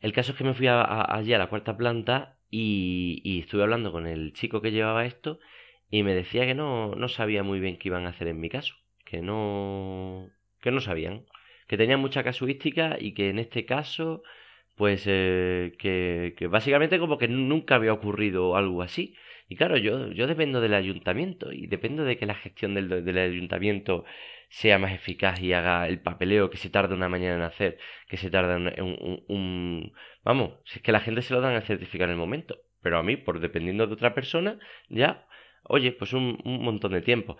el 0.00 0.12
caso 0.12 0.32
es 0.32 0.38
que 0.38 0.44
me 0.44 0.54
fui 0.54 0.66
allí 0.68 1.32
a 1.32 1.38
la 1.38 1.48
cuarta 1.48 1.76
planta 1.76 2.33
y, 2.56 3.40
estuve 3.40 3.62
hablando 3.62 3.90
con 3.90 4.06
el 4.06 4.32
chico 4.32 4.60
que 4.60 4.70
llevaba 4.70 5.06
esto 5.06 5.40
y 5.90 6.02
me 6.04 6.14
decía 6.14 6.46
que 6.46 6.54
no, 6.54 6.94
no 6.94 7.08
sabía 7.08 7.42
muy 7.42 7.60
bien 7.60 7.78
qué 7.78 7.88
iban 7.88 8.06
a 8.06 8.10
hacer 8.10 8.28
en 8.28 8.40
mi 8.40 8.48
caso, 8.48 8.74
que 9.04 9.22
no, 9.22 10.28
que 10.60 10.70
no 10.70 10.80
sabían, 10.80 11.26
que 11.66 11.76
tenían 11.76 12.00
mucha 12.00 12.22
casuística 12.22 12.96
y 13.00 13.12
que 13.14 13.30
en 13.30 13.38
este 13.40 13.66
caso, 13.66 14.22
pues 14.76 15.04
eh, 15.06 15.72
que, 15.78 16.34
que 16.36 16.46
básicamente 16.46 16.98
como 16.98 17.18
que 17.18 17.28
nunca 17.28 17.74
había 17.76 17.92
ocurrido 17.92 18.56
algo 18.56 18.82
así. 18.82 19.16
Y 19.48 19.56
claro, 19.56 19.76
yo, 19.76 20.10
yo 20.12 20.26
dependo 20.26 20.60
del 20.60 20.74
ayuntamiento 20.74 21.52
y 21.52 21.66
dependo 21.66 22.04
de 22.04 22.16
que 22.16 22.26
la 22.26 22.34
gestión 22.34 22.74
del, 22.74 23.04
del 23.04 23.18
ayuntamiento 23.18 24.04
sea 24.48 24.78
más 24.78 24.92
eficaz 24.92 25.40
y 25.40 25.52
haga 25.52 25.88
el 25.88 26.00
papeleo 26.00 26.50
que 26.50 26.56
se 26.58 26.70
tarda 26.70 26.94
una 26.94 27.08
mañana 27.08 27.36
en 27.36 27.42
hacer, 27.42 27.78
que 28.08 28.16
se 28.16 28.30
tarda 28.30 28.56
un, 28.56 29.22
un, 29.28 29.92
Vamos, 30.22 30.54
si 30.64 30.78
es 30.78 30.82
que 30.82 30.92
la 30.92 31.00
gente 31.00 31.22
se 31.22 31.34
lo 31.34 31.40
dan 31.40 31.56
a 31.56 31.60
certificar 31.60 32.08
en 32.08 32.12
el 32.12 32.18
momento, 32.18 32.58
pero 32.80 32.98
a 32.98 33.02
mí, 33.02 33.16
por 33.16 33.40
dependiendo 33.40 33.86
de 33.86 33.94
otra 33.94 34.14
persona, 34.14 34.58
ya, 34.88 35.26
oye, 35.64 35.92
pues 35.92 36.12
un, 36.12 36.38
un 36.44 36.62
montón 36.62 36.92
de 36.92 37.02
tiempo. 37.02 37.36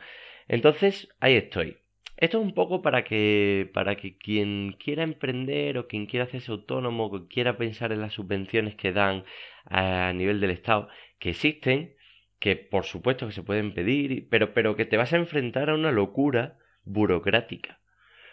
Entonces, 0.48 1.08
ahí 1.20 1.36
estoy. 1.36 1.78
Esto 2.16 2.38
es 2.38 2.44
un 2.44 2.54
poco 2.54 2.80
para 2.82 3.04
que, 3.04 3.70
para 3.74 3.96
que 3.96 4.16
quien 4.16 4.76
quiera 4.78 5.02
emprender 5.02 5.78
o 5.78 5.88
quien 5.88 6.06
quiera 6.06 6.24
hacerse 6.24 6.52
autónomo 6.52 7.06
o 7.06 7.28
quiera 7.28 7.56
pensar 7.56 7.92
en 7.92 8.00
las 8.00 8.12
subvenciones 8.12 8.76
que 8.76 8.92
dan 8.92 9.24
a 9.66 10.12
nivel 10.14 10.40
del 10.40 10.50
Estado, 10.50 10.88
que 11.18 11.30
existen, 11.30 11.96
que 12.38 12.56
por 12.56 12.84
supuesto 12.84 13.26
que 13.26 13.32
se 13.32 13.42
pueden 13.42 13.74
pedir, 13.74 14.28
pero, 14.30 14.54
pero 14.54 14.76
que 14.76 14.84
te 14.84 14.96
vas 14.96 15.12
a 15.12 15.16
enfrentar 15.16 15.70
a 15.70 15.74
una 15.74 15.92
locura 15.92 16.58
burocrática. 16.84 17.80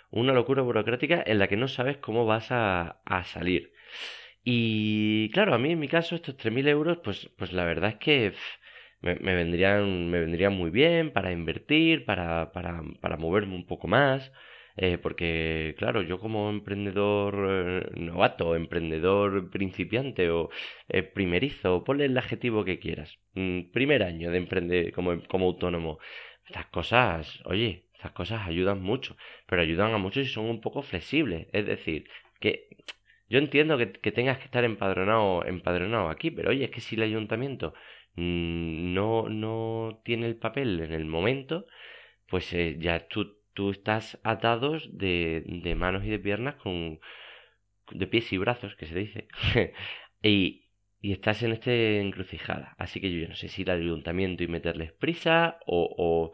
Una 0.10 0.34
locura 0.34 0.62
burocrática 0.62 1.24
en 1.26 1.40
la 1.40 1.48
que 1.48 1.58
no 1.58 1.68
sabes 1.68 1.98
cómo 1.98 2.26
vas 2.26 2.52
a, 2.52 3.02
a 3.06 3.24
salir. 3.24 3.74
Y 4.44 5.30
claro, 5.32 5.54
a 5.54 5.58
mí 5.60 5.72
en 5.72 5.80
mi 5.80 5.88
caso 5.88 6.16
estos 6.16 6.38
3.000 6.38 6.68
euros, 6.68 6.98
pues, 7.04 7.30
pues 7.38 7.54
la 7.54 7.66
verdad 7.66 7.92
es 7.92 7.96
que 7.98 8.34
me, 9.02 9.16
me, 9.16 9.36
vendrían, 9.36 10.10
me 10.10 10.20
vendrían 10.20 10.54
muy 10.54 10.72
bien 10.72 11.12
para 11.12 11.32
invertir, 11.32 12.06
para, 12.06 12.52
para, 12.52 12.82
para 13.02 13.18
moverme 13.18 13.56
un 13.56 13.66
poco 13.66 13.88
más. 13.88 14.32
Eh, 14.78 14.98
porque, 14.98 15.76
claro, 15.78 16.02
yo 16.02 16.20
como 16.20 16.50
emprendedor 16.50 17.36
eh, 17.50 18.00
novato, 18.00 18.56
emprendedor 18.56 19.50
principiante 19.50 20.30
o 20.30 20.50
eh, 20.90 21.04
primerizo, 21.04 21.84
ponle 21.84 22.06
el 22.06 22.18
adjetivo 22.18 22.64
que 22.64 22.80
quieras. 22.80 23.20
Mm, 23.36 23.72
primer 23.72 24.04
año 24.04 24.32
de 24.32 24.38
emprender 24.38 24.92
como, 24.94 25.22
como 25.28 25.48
autónomo. 25.48 26.00
Estas 26.46 26.68
cosas, 26.68 27.42
oye, 27.46 27.86
estas 27.94 28.12
cosas 28.14 28.48
ayudan 28.48 28.82
mucho, 28.82 29.16
pero 29.48 29.62
ayudan 29.62 29.94
a 29.94 29.98
muchos 29.98 30.26
y 30.26 30.30
son 30.30 30.46
un 30.46 30.62
poco 30.62 30.82
flexibles. 30.82 31.48
Es 31.54 31.66
decir, 31.66 32.10
que 32.40 32.68
yo 33.30 33.40
entiendo 33.40 33.78
que, 33.78 34.12
tengas 34.12 34.40
que 34.40 34.46
estar 34.46 34.64
empadronado, 34.66 35.46
empadronado 35.46 36.10
aquí, 36.10 36.32
pero 36.32 36.50
oye, 36.52 36.66
es 36.66 36.72
que 36.72 36.82
si 36.82 36.96
el 36.96 37.04
ayuntamiento 37.04 37.74
mm, 38.16 38.94
no, 38.94 39.30
no 39.30 40.02
tiene 40.04 40.28
el 40.28 40.36
papel 40.38 40.82
en 40.82 40.94
el 40.94 41.06
momento, 41.06 41.66
pues 42.28 42.54
eh, 42.54 42.78
ya 42.80 43.08
tú, 43.08 43.38
tú 43.54 43.72
estás 43.72 44.20
atados 44.24 44.90
de, 44.98 45.44
de 45.46 45.76
manos 45.76 46.04
y 46.06 46.10
de 46.10 46.20
piernas 46.20 46.56
con 46.56 47.00
de 47.92 48.08
pies 48.08 48.32
y 48.34 48.38
brazos, 48.38 48.76
que 48.76 48.86
se 48.86 48.96
dice, 48.96 49.28
y, 50.24 50.66
y 51.02 51.12
estás 51.12 51.44
en 51.44 51.52
este 51.52 52.00
encrucijada. 52.00 52.76
Así 52.78 53.02
que 53.02 53.12
yo 53.12 53.28
no 53.28 53.36
sé 53.36 53.50
si 53.50 53.64
ir 53.64 53.72
al 53.72 53.82
ayuntamiento 53.82 54.44
y 54.44 54.48
meterles 54.48 54.94
prisa 54.94 55.60
o, 55.66 55.94
o, 55.98 56.32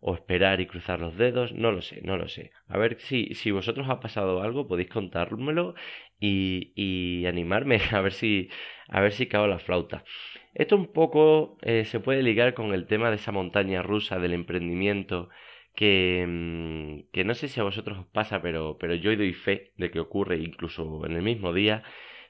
o, 0.00 0.14
esperar 0.14 0.60
y 0.60 0.66
cruzar 0.66 1.00
los 1.00 1.16
dedos, 1.16 1.52
no 1.52 1.72
lo 1.72 1.82
sé, 1.82 2.00
no 2.02 2.16
lo 2.16 2.28
sé. 2.28 2.52
A 2.68 2.78
ver 2.78 3.00
si, 3.00 3.34
si 3.34 3.50
vosotros 3.50 3.88
ha 3.88 4.00
pasado 4.00 4.42
algo, 4.42 4.68
podéis 4.68 4.88
contármelo 4.88 5.74
y, 6.20 6.72
y 6.76 7.26
animarme 7.26 7.80
a 7.92 8.00
ver 8.00 8.12
si 8.12 8.48
a 8.88 9.00
ver 9.00 9.12
si 9.12 9.26
cago 9.26 9.46
la 9.46 9.58
flauta. 9.58 10.04
Esto 10.54 10.76
un 10.76 10.92
poco 10.92 11.58
eh, 11.62 11.84
se 11.84 12.00
puede 12.00 12.22
ligar 12.22 12.54
con 12.54 12.74
el 12.74 12.86
tema 12.86 13.10
de 13.10 13.16
esa 13.16 13.32
montaña 13.32 13.82
rusa 13.82 14.18
del 14.18 14.34
emprendimiento 14.34 15.28
que, 15.74 16.24
mm, 16.28 17.10
que 17.12 17.24
no 17.24 17.34
sé 17.34 17.48
si 17.48 17.60
a 17.60 17.64
vosotros 17.64 17.98
os 17.98 18.06
pasa, 18.06 18.42
pero, 18.42 18.76
pero 18.78 18.94
yo 18.94 19.14
doy 19.16 19.32
fe 19.32 19.72
de 19.76 19.90
que 19.90 20.00
ocurre 20.00 20.38
incluso 20.38 21.04
en 21.06 21.12
el 21.12 21.22
mismo 21.22 21.52
día 21.52 21.82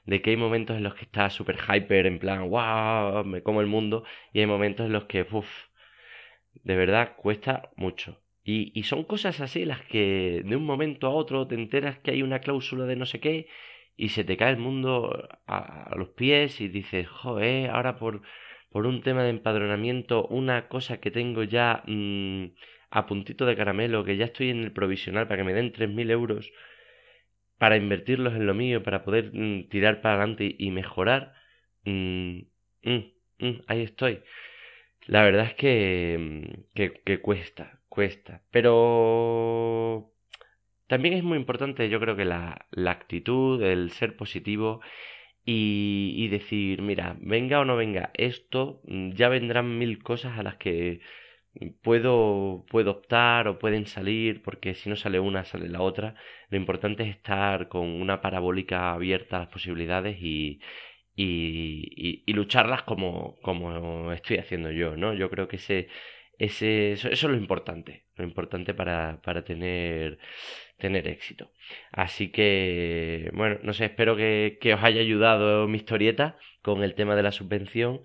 de 0.05 0.21
que 0.21 0.31
hay 0.31 0.37
momentos 0.37 0.77
en 0.77 0.83
los 0.83 0.95
que 0.95 1.05
está 1.05 1.29
súper 1.29 1.57
hyper, 1.57 2.07
en 2.07 2.19
plan, 2.19 2.49
wow, 2.49 3.23
me 3.23 3.43
como 3.43 3.61
el 3.61 3.67
mundo, 3.67 4.03
y 4.33 4.39
hay 4.39 4.45
momentos 4.47 4.85
en 4.87 4.93
los 4.93 5.05
que, 5.05 5.25
uff, 5.31 5.47
de 6.63 6.75
verdad 6.75 7.15
cuesta 7.17 7.71
mucho. 7.75 8.21
Y, 8.43 8.71
y 8.77 8.83
son 8.83 9.03
cosas 9.03 9.39
así 9.41 9.65
las 9.65 9.81
que 9.83 10.41
de 10.45 10.55
un 10.55 10.65
momento 10.65 11.07
a 11.07 11.11
otro 11.11 11.47
te 11.47 11.55
enteras 11.55 11.99
que 11.99 12.11
hay 12.11 12.23
una 12.23 12.39
cláusula 12.39 12.85
de 12.85 12.95
no 12.95 13.05
sé 13.05 13.19
qué 13.19 13.47
y 13.97 14.09
se 14.09 14.23
te 14.23 14.37
cae 14.37 14.51
el 14.51 14.57
mundo 14.57 15.29
a, 15.47 15.93
los 15.95 16.09
pies 16.09 16.59
y 16.61 16.67
dices, 16.67 17.07
joder, 17.07 17.69
ahora 17.69 17.97
por, 17.97 18.23
por 18.71 18.87
un 18.87 19.01
tema 19.01 19.23
de 19.23 19.29
empadronamiento, 19.29 20.25
una 20.27 20.67
cosa 20.69 20.99
que 20.99 21.11
tengo 21.11 21.43
ya 21.43 21.83
mmm, 21.85 22.45
a 22.91 23.05
puntito 23.05 23.45
de 23.45 23.55
caramelo, 23.55 24.03
que 24.03 24.17
ya 24.17 24.25
estoy 24.25 24.49
en 24.49 24.63
el 24.63 24.71
provisional 24.73 25.27
para 25.27 25.37
que 25.37 25.45
me 25.45 25.53
den 25.53 25.71
3.000 25.71 26.11
euros, 26.11 26.51
para 27.57 27.77
invertirlos 27.77 28.33
en 28.35 28.45
lo 28.45 28.53
mío, 28.53 28.83
para 28.83 29.03
poder 29.03 29.31
mm, 29.33 29.69
tirar 29.69 30.01
para 30.01 30.15
adelante 30.15 30.55
y, 30.57 30.71
mejorar, 30.71 31.33
mm, 31.85 32.39
mm, 32.83 33.61
ahí 33.67 33.81
estoy. 33.81 34.21
La 35.07 35.23
verdad 35.23 35.45
es 35.47 35.55
que, 35.55 36.65
que, 36.75 37.21
cuesta, 37.21 37.79
cuesta. 37.89 38.41
Pero 38.51 40.11
también 40.87 41.15
es 41.15 41.23
muy 41.23 41.37
importante, 41.37 41.89
yo 41.89 41.99
creo 41.99 42.15
que 42.15 42.25
la, 42.25 42.67
la 42.71 42.91
actitud, 42.91 43.61
el 43.63 43.91
ser 43.91 44.15
positivo 44.17 44.81
y, 45.45 46.13
y, 46.17 46.27
decir, 46.27 46.81
mira, 46.81 47.15
venga 47.19 47.59
o 47.61 47.65
no 47.65 47.77
venga 47.77 48.11
esto, 48.15 48.81
ya 48.85 49.29
vendrán 49.29 49.77
mil 49.77 50.03
cosas 50.03 50.37
a 50.37 50.43
las 50.43 50.57
que 50.57 51.01
puedo, 51.83 52.65
puedo 52.69 52.91
optar 52.91 53.47
o 53.47 53.59
pueden 53.59 53.85
salir, 53.85 54.41
porque 54.41 54.73
si 54.73 54.89
no 54.89 54.95
sale 54.95 55.19
una, 55.19 55.43
sale 55.45 55.69
la 55.69 55.81
otra. 55.81 56.15
Lo 56.49 56.57
importante 56.57 57.03
es 57.03 57.09
estar 57.09 57.67
con 57.67 57.87
una 57.87 58.21
parabólica 58.21 58.93
abierta 58.93 59.37
a 59.37 59.39
las 59.41 59.49
posibilidades 59.49 60.17
y, 60.21 60.61
y, 61.15 62.23
y, 62.25 62.33
lucharlas 62.33 62.83
como, 62.83 63.37
como 63.41 64.11
estoy 64.13 64.37
haciendo 64.37 64.71
yo, 64.71 64.95
¿no? 64.97 65.13
Yo 65.13 65.29
creo 65.29 65.47
que 65.47 65.57
ese, 65.57 65.89
ese, 66.39 66.93
eso, 66.93 67.09
es 67.09 67.23
lo 67.23 67.35
importante, 67.35 68.05
lo 68.15 68.23
importante 68.23 68.73
para, 68.73 69.21
para 69.21 69.43
tener, 69.43 70.19
tener 70.77 71.07
éxito. 71.07 71.51
Así 71.91 72.31
que, 72.31 73.29
bueno, 73.33 73.59
no 73.63 73.73
sé, 73.73 73.85
espero 73.85 74.15
que, 74.15 74.57
que 74.61 74.73
os 74.73 74.83
haya 74.83 75.01
ayudado 75.01 75.67
mi 75.67 75.77
historieta 75.77 76.37
con 76.61 76.83
el 76.83 76.95
tema 76.95 77.15
de 77.15 77.23
la 77.23 77.31
subvención 77.31 78.01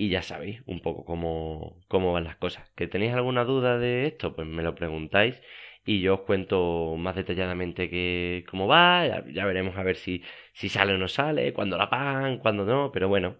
y 0.00 0.08
ya 0.08 0.22
sabéis 0.22 0.62
un 0.66 0.80
poco 0.80 1.04
cómo, 1.04 1.76
cómo 1.88 2.14
van 2.14 2.24
las 2.24 2.36
cosas. 2.36 2.70
¿Que 2.74 2.86
tenéis 2.88 3.12
alguna 3.12 3.44
duda 3.44 3.78
de 3.78 4.06
esto? 4.06 4.34
Pues 4.34 4.48
me 4.48 4.62
lo 4.62 4.74
preguntáis 4.74 5.42
y 5.84 6.00
yo 6.00 6.14
os 6.14 6.20
cuento 6.22 6.96
más 6.96 7.16
detalladamente 7.16 7.90
que, 7.90 8.46
cómo 8.50 8.66
va, 8.66 9.22
ya, 9.30 9.44
veremos 9.46 9.76
a 9.76 9.82
ver 9.82 9.96
si, 9.96 10.22
si 10.54 10.70
sale 10.70 10.94
o 10.94 10.98
no 10.98 11.08
sale, 11.08 11.52
cuándo 11.52 11.76
la 11.76 11.90
pagan, 11.90 12.38
cuándo 12.38 12.64
no, 12.64 12.90
pero 12.92 13.08
bueno, 13.08 13.36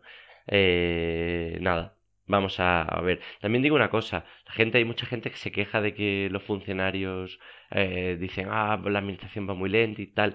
eh, 0.49 1.57
nada, 1.62 1.97
vamos 2.26 2.56
a, 2.61 2.85
ver. 3.02 3.21
También 3.41 3.63
digo 3.63 3.76
una 3.76 3.91
cosa, 3.91 4.26
la 4.47 4.52
gente, 4.52 4.78
hay 4.78 4.85
mucha 4.85 5.06
gente 5.06 5.30
que 5.30 5.37
se 5.39 5.52
queja 5.52 5.80
de 5.80 5.95
que 5.95 6.28
los 6.30 6.43
funcionarios 6.43 7.41
eh, 7.71 8.19
dicen, 8.21 8.49
ah, 8.50 8.78
la 8.85 8.99
administración 8.99 9.49
va 9.49 9.54
muy 9.54 9.71
lenta 9.71 10.02
y 10.02 10.08
tal. 10.08 10.35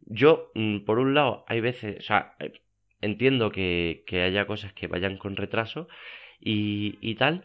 Yo, 0.00 0.52
mm, 0.54 0.80
por 0.84 0.98
un 1.00 1.14
lado, 1.14 1.44
hay 1.48 1.60
veces, 1.60 1.98
o 2.00 2.02
sea, 2.02 2.36
entiendo 3.00 3.50
que, 3.52 4.04
que 4.06 4.22
haya 4.22 4.46
cosas 4.46 4.72
que 4.72 4.86
vayan 4.88 5.16
con 5.18 5.36
retraso 5.36 5.88
y, 6.40 6.98
y 7.00 7.14
tal, 7.16 7.44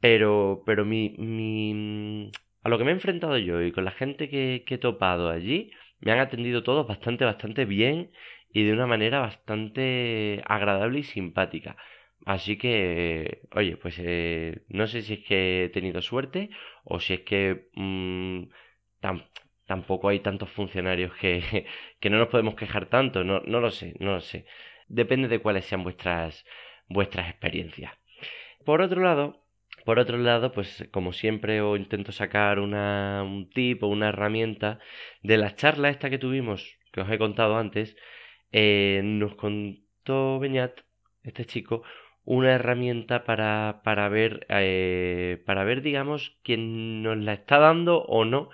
pero, 0.00 0.62
pero 0.66 0.84
mi, 0.84 1.10
mi, 1.18 2.30
a 2.62 2.68
lo 2.68 2.78
que 2.78 2.84
me 2.84 2.90
he 2.90 2.94
enfrentado 2.94 3.38
yo 3.38 3.62
y 3.62 3.72
con 3.72 3.84
la 3.84 3.90
gente 3.92 4.28
que, 4.28 4.64
que 4.66 4.74
he 4.76 4.78
topado 4.78 5.30
allí, 5.30 5.70
me 6.00 6.12
han 6.12 6.18
atendido 6.20 6.62
todos 6.62 6.86
bastante, 6.86 7.24
bastante 7.24 7.64
bien 7.64 8.10
y 8.52 8.64
de 8.64 8.72
una 8.72 8.86
manera 8.86 9.20
bastante 9.20 10.42
agradable 10.46 11.00
y 11.00 11.02
simpática. 11.04 11.76
Así 12.24 12.56
que, 12.56 13.42
oye, 13.54 13.76
pues 13.76 13.96
eh, 13.98 14.62
no 14.68 14.86
sé 14.86 15.02
si 15.02 15.14
es 15.14 15.20
que 15.26 15.64
he 15.64 15.68
tenido 15.70 16.00
suerte 16.02 16.50
o 16.84 17.00
si 17.00 17.14
es 17.14 17.20
que 17.22 17.68
mmm, 17.74 18.44
tampoco 19.66 20.08
hay 20.08 20.20
tantos 20.20 20.50
funcionarios 20.50 21.14
que, 21.16 21.66
que 22.00 22.10
no 22.10 22.18
nos 22.18 22.28
podemos 22.28 22.54
quejar 22.54 22.86
tanto, 22.88 23.24
no, 23.24 23.40
no 23.40 23.60
lo 23.60 23.70
sé, 23.70 23.94
no 24.00 24.12
lo 24.14 24.20
sé 24.20 24.46
depende 24.92 25.28
de 25.28 25.40
cuáles 25.40 25.64
sean 25.64 25.82
vuestras, 25.82 26.44
vuestras 26.88 27.28
experiencias. 27.28 27.92
Por 28.64 28.80
otro 28.82 29.02
lado, 29.02 29.42
por 29.84 29.98
otro 29.98 30.18
lado, 30.18 30.52
pues 30.52 30.88
como 30.92 31.12
siempre 31.12 31.60
os 31.60 31.78
intento 31.78 32.12
sacar 32.12 32.60
una, 32.60 33.22
un 33.24 33.50
tip 33.50 33.82
o 33.82 33.88
una 33.88 34.10
herramienta 34.10 34.78
de 35.22 35.38
la 35.38 35.56
charla 35.56 35.88
esta 35.88 36.10
que 36.10 36.18
tuvimos, 36.18 36.78
que 36.92 37.00
os 37.00 37.10
he 37.10 37.18
contado 37.18 37.56
antes, 37.56 37.96
eh, 38.52 39.00
nos 39.02 39.34
contó 39.34 40.38
Beñat, 40.38 40.80
este 41.24 41.46
chico, 41.46 41.82
una 42.24 42.52
herramienta 42.52 43.24
para, 43.24 43.80
para 43.84 44.08
ver, 44.08 44.46
eh, 44.48 45.42
para 45.46 45.64
ver, 45.64 45.82
digamos, 45.82 46.38
quién 46.44 47.02
nos 47.02 47.16
la 47.18 47.32
está 47.32 47.58
dando 47.58 48.02
o 48.02 48.24
no 48.24 48.50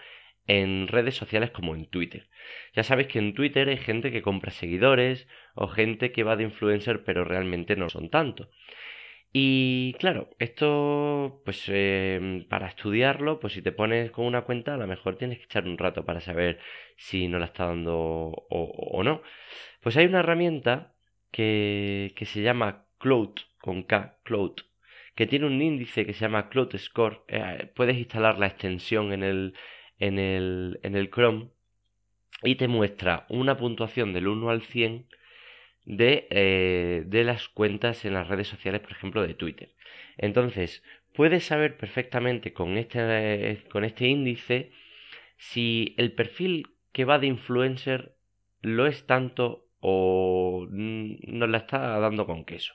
en 0.49 0.89
redes 0.89 1.15
sociales 1.15 1.51
como 1.51 1.77
en 1.77 1.87
Twitter. 1.87 2.29
Ya 2.75 2.83
sabéis 2.83 3.09
que 3.09 3.19
en 3.21 3.35
Twitter 3.35 3.69
hay 3.69 3.77
gente 3.77 4.11
que 4.11 4.23
compra 4.23 4.51
seguidores 4.51 5.29
o 5.55 5.69
gente 5.69 6.11
que 6.11 6.25
va 6.25 6.37
de 6.37 6.45
influencer 6.45 7.05
pero 7.05 7.25
realmente 7.25 7.77
no 7.77 7.89
son 7.91 8.11
tanto. 8.11 8.51
Y 9.33 9.95
claro, 9.99 10.31
esto 10.39 11.43
pues 11.45 11.65
eh, 11.69 12.47
para 12.49 12.69
estudiarlo, 12.69 13.41
pues 13.41 13.53
si 13.53 13.63
te 13.63 13.73
pones 13.73 14.11
con 14.11 14.25
una 14.25 14.43
cuenta 14.43 14.75
a 14.75 14.79
lo 14.79 14.87
mejor 14.87 15.17
tienes 15.17 15.39
que 15.39 15.45
echar 15.45 15.67
un 15.69 15.77
rato 15.79 16.05
para 16.05 16.21
saber 16.21 16.59
si 16.97 17.29
no 17.29 17.39
la 17.39 17.47
está 17.47 17.67
dando 17.67 17.95
o, 17.97 19.03
no. 19.05 19.23
Pues 19.83 19.97
hay 19.97 20.07
una 20.07 20.21
herramienta 20.21 20.95
que, 21.31 22.15
que 22.17 22.25
se 22.25 22.43
llama 22.43 22.87
Cloud, 22.99 23.35
con 23.61 23.83
K, 23.83 24.19
Cloud, 24.25 24.57
que 25.15 25.27
tiene 25.27 25.47
un 25.47 25.61
índice 25.61 26.07
que 26.07 26.15
se 26.15 26.21
llama 26.21 26.49
Cloud 26.49 26.77
Score. 26.79 27.23
Eh, 27.29 27.71
puedes 27.75 27.97
instalar 27.99 28.39
la 28.39 28.47
extensión 28.47 29.13
en 29.13 29.23
el, 29.23 29.55
en 29.99 30.19
el, 30.19 30.81
en 30.83 30.97
el 30.97 31.11
Chrome 31.11 31.49
y 32.43 32.55
te 32.57 32.69
muestra 32.69 33.27
una 33.29 33.57
puntuación 33.57 34.13
del 34.13 34.29
1 34.29 34.51
al 34.51 34.63
100 34.63 35.07
de, 35.85 36.27
eh, 36.31 37.03
de 37.07 37.25
las 37.25 37.49
cuentas 37.49 38.05
en 38.05 38.15
las 38.15 38.29
redes 38.29 38.49
sociales, 38.49 38.81
por 38.81 38.93
ejemplo, 38.93 39.27
de 39.27 39.35
Twitter. 39.35 39.71
Entonces, 40.19 40.83
puedes 41.15 41.45
saber 41.45 41.77
perfectamente 41.77 42.53
con 42.53 42.77
este, 42.77 43.65
con 43.71 43.85
este 43.85 44.07
índice 44.07 44.71
si 45.37 45.95
el 45.97 46.13
perfil 46.13 46.69
que 46.93 47.05
va 47.05 47.19
de 47.19 47.27
influencer 47.27 48.15
lo 48.61 48.87
es 48.87 49.07
tanto 49.07 49.67
o 49.81 50.67
nos 50.71 51.49
la 51.49 51.59
está 51.59 51.99
dando 51.99 52.27
con 52.27 52.45
queso. 52.45 52.75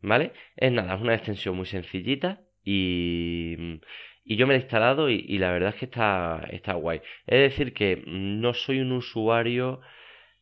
¿Vale? 0.00 0.32
Es 0.56 0.72
nada, 0.72 0.96
es 0.96 1.00
una 1.00 1.14
extensión 1.14 1.56
muy 1.56 1.66
sencillita 1.66 2.42
y, 2.64 3.80
y 4.24 4.36
yo 4.36 4.46
me 4.46 4.54
la 4.54 4.58
he 4.58 4.62
instalado 4.62 5.10
y, 5.10 5.24
y, 5.28 5.38
la 5.38 5.52
verdad 5.52 5.70
es 5.70 5.76
que 5.76 5.86
está, 5.86 6.46
está 6.50 6.74
guay. 6.74 7.00
Es 7.26 7.40
decir, 7.50 7.72
que 7.74 8.02
no 8.06 8.54
soy 8.54 8.80
un 8.80 8.92
usuario 8.92 9.80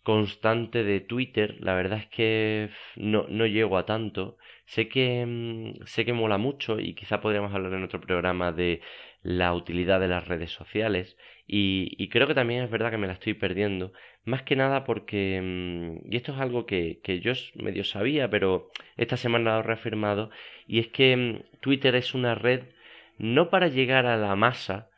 constante 0.03 0.85
de 0.85 1.01
Twitter, 1.01 1.57
la 1.61 1.75
verdad 1.75 1.99
es 1.99 2.07
que 2.09 2.71
no, 2.97 3.27
no 3.29 3.47
llego 3.47 3.79
a 3.79 3.87
tanto. 3.87 4.37
Sé 4.67 4.89
que, 4.89 5.25
mm, 5.27 5.87
sé 5.87 6.05
que 6.05 6.13
mola 6.13 6.39
mucho 6.39 6.79
y 6.81 6.95
quizá 6.95 7.21
podríamos 7.21 7.55
hablar 7.55 7.75
en 7.75 7.85
otro 7.85 8.01
programa 8.01 8.53
de 8.53 8.81
la 9.23 9.53
utilidad 9.55 10.01
de 10.01 10.09
las 10.09 10.27
redes 10.29 10.51
sociales 10.53 11.17
y, 11.53 11.95
y 11.99 12.09
creo 12.09 12.27
que 12.29 12.35
también 12.35 12.63
es 12.63 12.71
verdad 12.71 12.91
que 12.91 12.97
me 12.99 13.09
la 13.09 13.15
estoy 13.15 13.35
perdiendo, 13.35 13.93
más 14.25 14.43
que 14.43 14.57
nada 14.57 14.85
porque, 14.85 15.41
mm, 15.43 16.13
y 16.13 16.17
esto 16.17 16.33
es 16.33 16.39
algo 16.39 16.65
que, 16.67 17.01
que 17.03 17.21
yo 17.21 17.33
medio 17.57 17.85
sabía, 17.85 18.31
pero 18.31 18.71
esta 18.97 19.17
semana 19.17 19.55
lo 19.55 19.61
he 19.61 19.63
reafirmado, 19.65 20.31
y 20.69 20.79
es 20.79 20.89
que 20.89 21.17
mm, 21.17 21.59
Twitter 21.61 21.95
es 21.97 22.15
una 22.15 22.35
red 22.37 22.63
no 23.21 23.51
para 23.51 23.69
llegar 23.69 24.07
a 24.07 24.17
la 24.17 24.35
masa, 24.35 24.89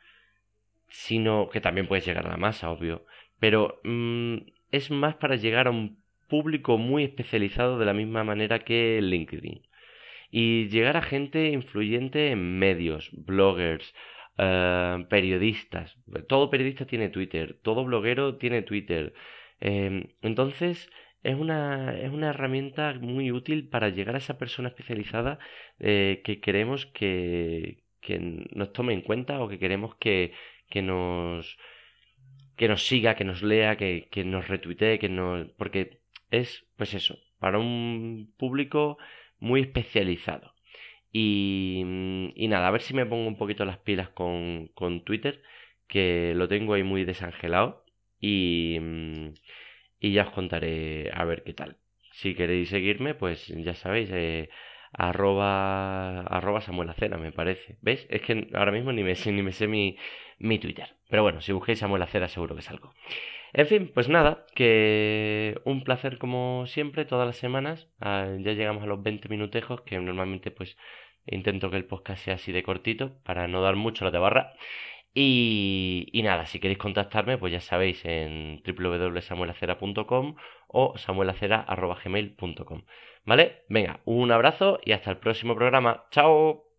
sino 0.89 1.49
que 1.49 1.61
también 1.61 1.87
puedes 1.87 2.05
llegar 2.05 2.25
a 2.25 2.31
la 2.31 2.37
masa, 2.37 2.71
obvio, 2.71 3.05
pero 3.39 3.81
mm, 3.83 4.37
es 4.71 4.91
más 4.91 5.15
para 5.15 5.35
llegar 5.35 5.67
a 5.67 5.71
un 5.71 6.01
público 6.29 6.77
muy 6.77 7.03
especializado 7.03 7.77
de 7.77 7.85
la 7.85 7.93
misma 7.93 8.23
manera 8.23 8.59
que 8.59 8.99
LinkedIn. 9.01 9.61
y 10.31 10.67
llegar 10.69 10.97
a 10.97 11.01
gente 11.03 11.49
influyente 11.51 12.31
en 12.31 12.57
medios, 12.59 13.09
bloggers, 13.13 13.93
eh, 14.37 15.05
periodistas. 15.09 15.97
Todo 16.27 16.49
periodista 16.49 16.85
tiene 16.85 17.09
Twitter, 17.09 17.59
todo 17.63 17.85
bloguero 17.85 18.37
tiene 18.37 18.63
Twitter. 18.63 19.13
Em, 19.59 20.07
entonces, 20.21 20.89
es 21.23 21.35
una, 21.35 21.99
es 21.99 22.11
una 22.11 22.29
herramienta 22.31 22.93
muy 22.99 23.31
útil 23.31 23.69
para 23.69 23.89
llegar 23.89 24.15
a 24.15 24.19
esa 24.19 24.37
persona 24.37 24.69
especializada 24.69 25.39
eh, 25.79 26.21
que 26.25 26.41
queremos 26.41 26.87
que, 26.87 27.82
que 28.05 28.19
nos 28.19 28.73
tome 28.73 28.93
en 28.93 29.01
cuenta 29.01 29.41
o 29.41 29.47
que 29.49 29.59
queremos 29.59 29.95
que, 29.95 30.33
que 30.69 30.81
nos 30.81 31.57
que 32.57 32.67
nos 32.67 32.85
siga, 32.87 33.15
que 33.15 33.23
nos 33.23 33.41
lea, 33.43 33.77
que, 33.77 34.07
que 34.11 34.23
nos 34.23 34.47
retuitee, 34.47 34.99
que 34.99 35.09
nos. 35.09 35.49
porque 35.57 35.99
es, 36.31 36.65
pues 36.77 36.93
eso, 36.93 37.17
para 37.39 37.57
un 37.59 38.33
público 38.37 38.97
muy 39.39 39.61
especializado. 39.61 40.53
Y, 41.11 41.83
y 42.35 42.47
nada, 42.47 42.67
a 42.67 42.71
ver 42.71 42.81
si 42.81 42.93
me 42.93 43.05
pongo 43.05 43.27
un 43.27 43.37
poquito 43.37 43.65
las 43.65 43.77
pilas 43.79 44.09
con, 44.09 44.67
con 44.73 45.03
Twitter, 45.03 45.43
que 45.87 46.33
lo 46.35 46.47
tengo 46.47 46.73
ahí 46.73 46.83
muy 46.83 47.05
desangelado. 47.05 47.85
Y, 48.19 48.79
y 49.99 50.13
ya 50.13 50.23
os 50.23 50.31
contaré 50.31 51.11
a 51.13 51.23
ver 51.25 51.43
qué 51.43 51.53
tal. 51.53 51.77
Si 52.11 52.35
queréis 52.35 52.69
seguirme, 52.69 53.15
pues 53.15 53.47
ya 53.47 53.73
sabéis, 53.75 54.09
eh, 54.11 54.49
arroba, 54.93 56.21
arroba 56.21 56.61
Samuel 56.61 56.89
Acera, 56.89 57.17
me 57.17 57.31
parece. 57.31 57.77
¿Veis? 57.81 58.05
Es 58.09 58.21
que 58.21 58.49
ahora 58.53 58.71
mismo 58.71 58.91
ni 58.91 59.03
me, 59.03 59.13
ni 59.13 59.41
me 59.41 59.51
sé 59.51 59.67
mi, 59.67 59.97
mi 60.39 60.59
Twitter. 60.59 60.95
Pero 61.09 61.23
bueno, 61.23 61.41
si 61.41 61.51
busquéis 61.51 61.79
Samuel 61.79 62.01
Acera 62.03 62.27
seguro 62.27 62.55
que 62.55 62.61
salgo. 62.61 62.93
En 63.53 63.67
fin, 63.67 63.91
pues 63.93 64.09
nada, 64.09 64.45
que 64.55 65.59
un 65.63 65.83
placer 65.83 66.17
como 66.17 66.65
siempre 66.67 67.05
todas 67.05 67.27
las 67.27 67.37
semanas. 67.37 67.87
Ah, 67.99 68.27
ya 68.39 68.53
llegamos 68.53 68.83
a 68.83 68.87
los 68.87 69.03
20 69.03 69.29
minutejos, 69.29 69.81
que 69.81 69.99
normalmente 69.99 70.51
pues 70.51 70.77
intento 71.27 71.69
que 71.69 71.77
el 71.77 71.85
podcast 71.85 72.23
sea 72.23 72.35
así 72.35 72.51
de 72.51 72.63
cortito 72.63 73.13
para 73.23 73.47
no 73.47 73.61
dar 73.61 73.75
mucho 73.75 74.05
la 74.05 74.11
de 74.11 74.17
barra. 74.19 74.53
Y, 75.15 76.21
nada, 76.23 76.45
si 76.45 76.59
queréis 76.59 76.79
contactarme, 76.79 77.37
pues 77.37 77.51
ya 77.53 77.61
sabéis 77.61 78.03
en 78.05 78.63
www.samuelacera.com 78.65 80.35
o 80.67 80.97
samuelacera.gmail.com. 80.97 82.83
¿Vale? 83.25 83.63
Venga, 83.69 84.01
un 84.05 84.31
abrazo 84.31 84.79
y 84.83 84.91
hasta 84.93 85.11
el 85.11 85.17
próximo 85.17 85.55
programa. 85.55 86.05
¡Chao! 86.11 86.72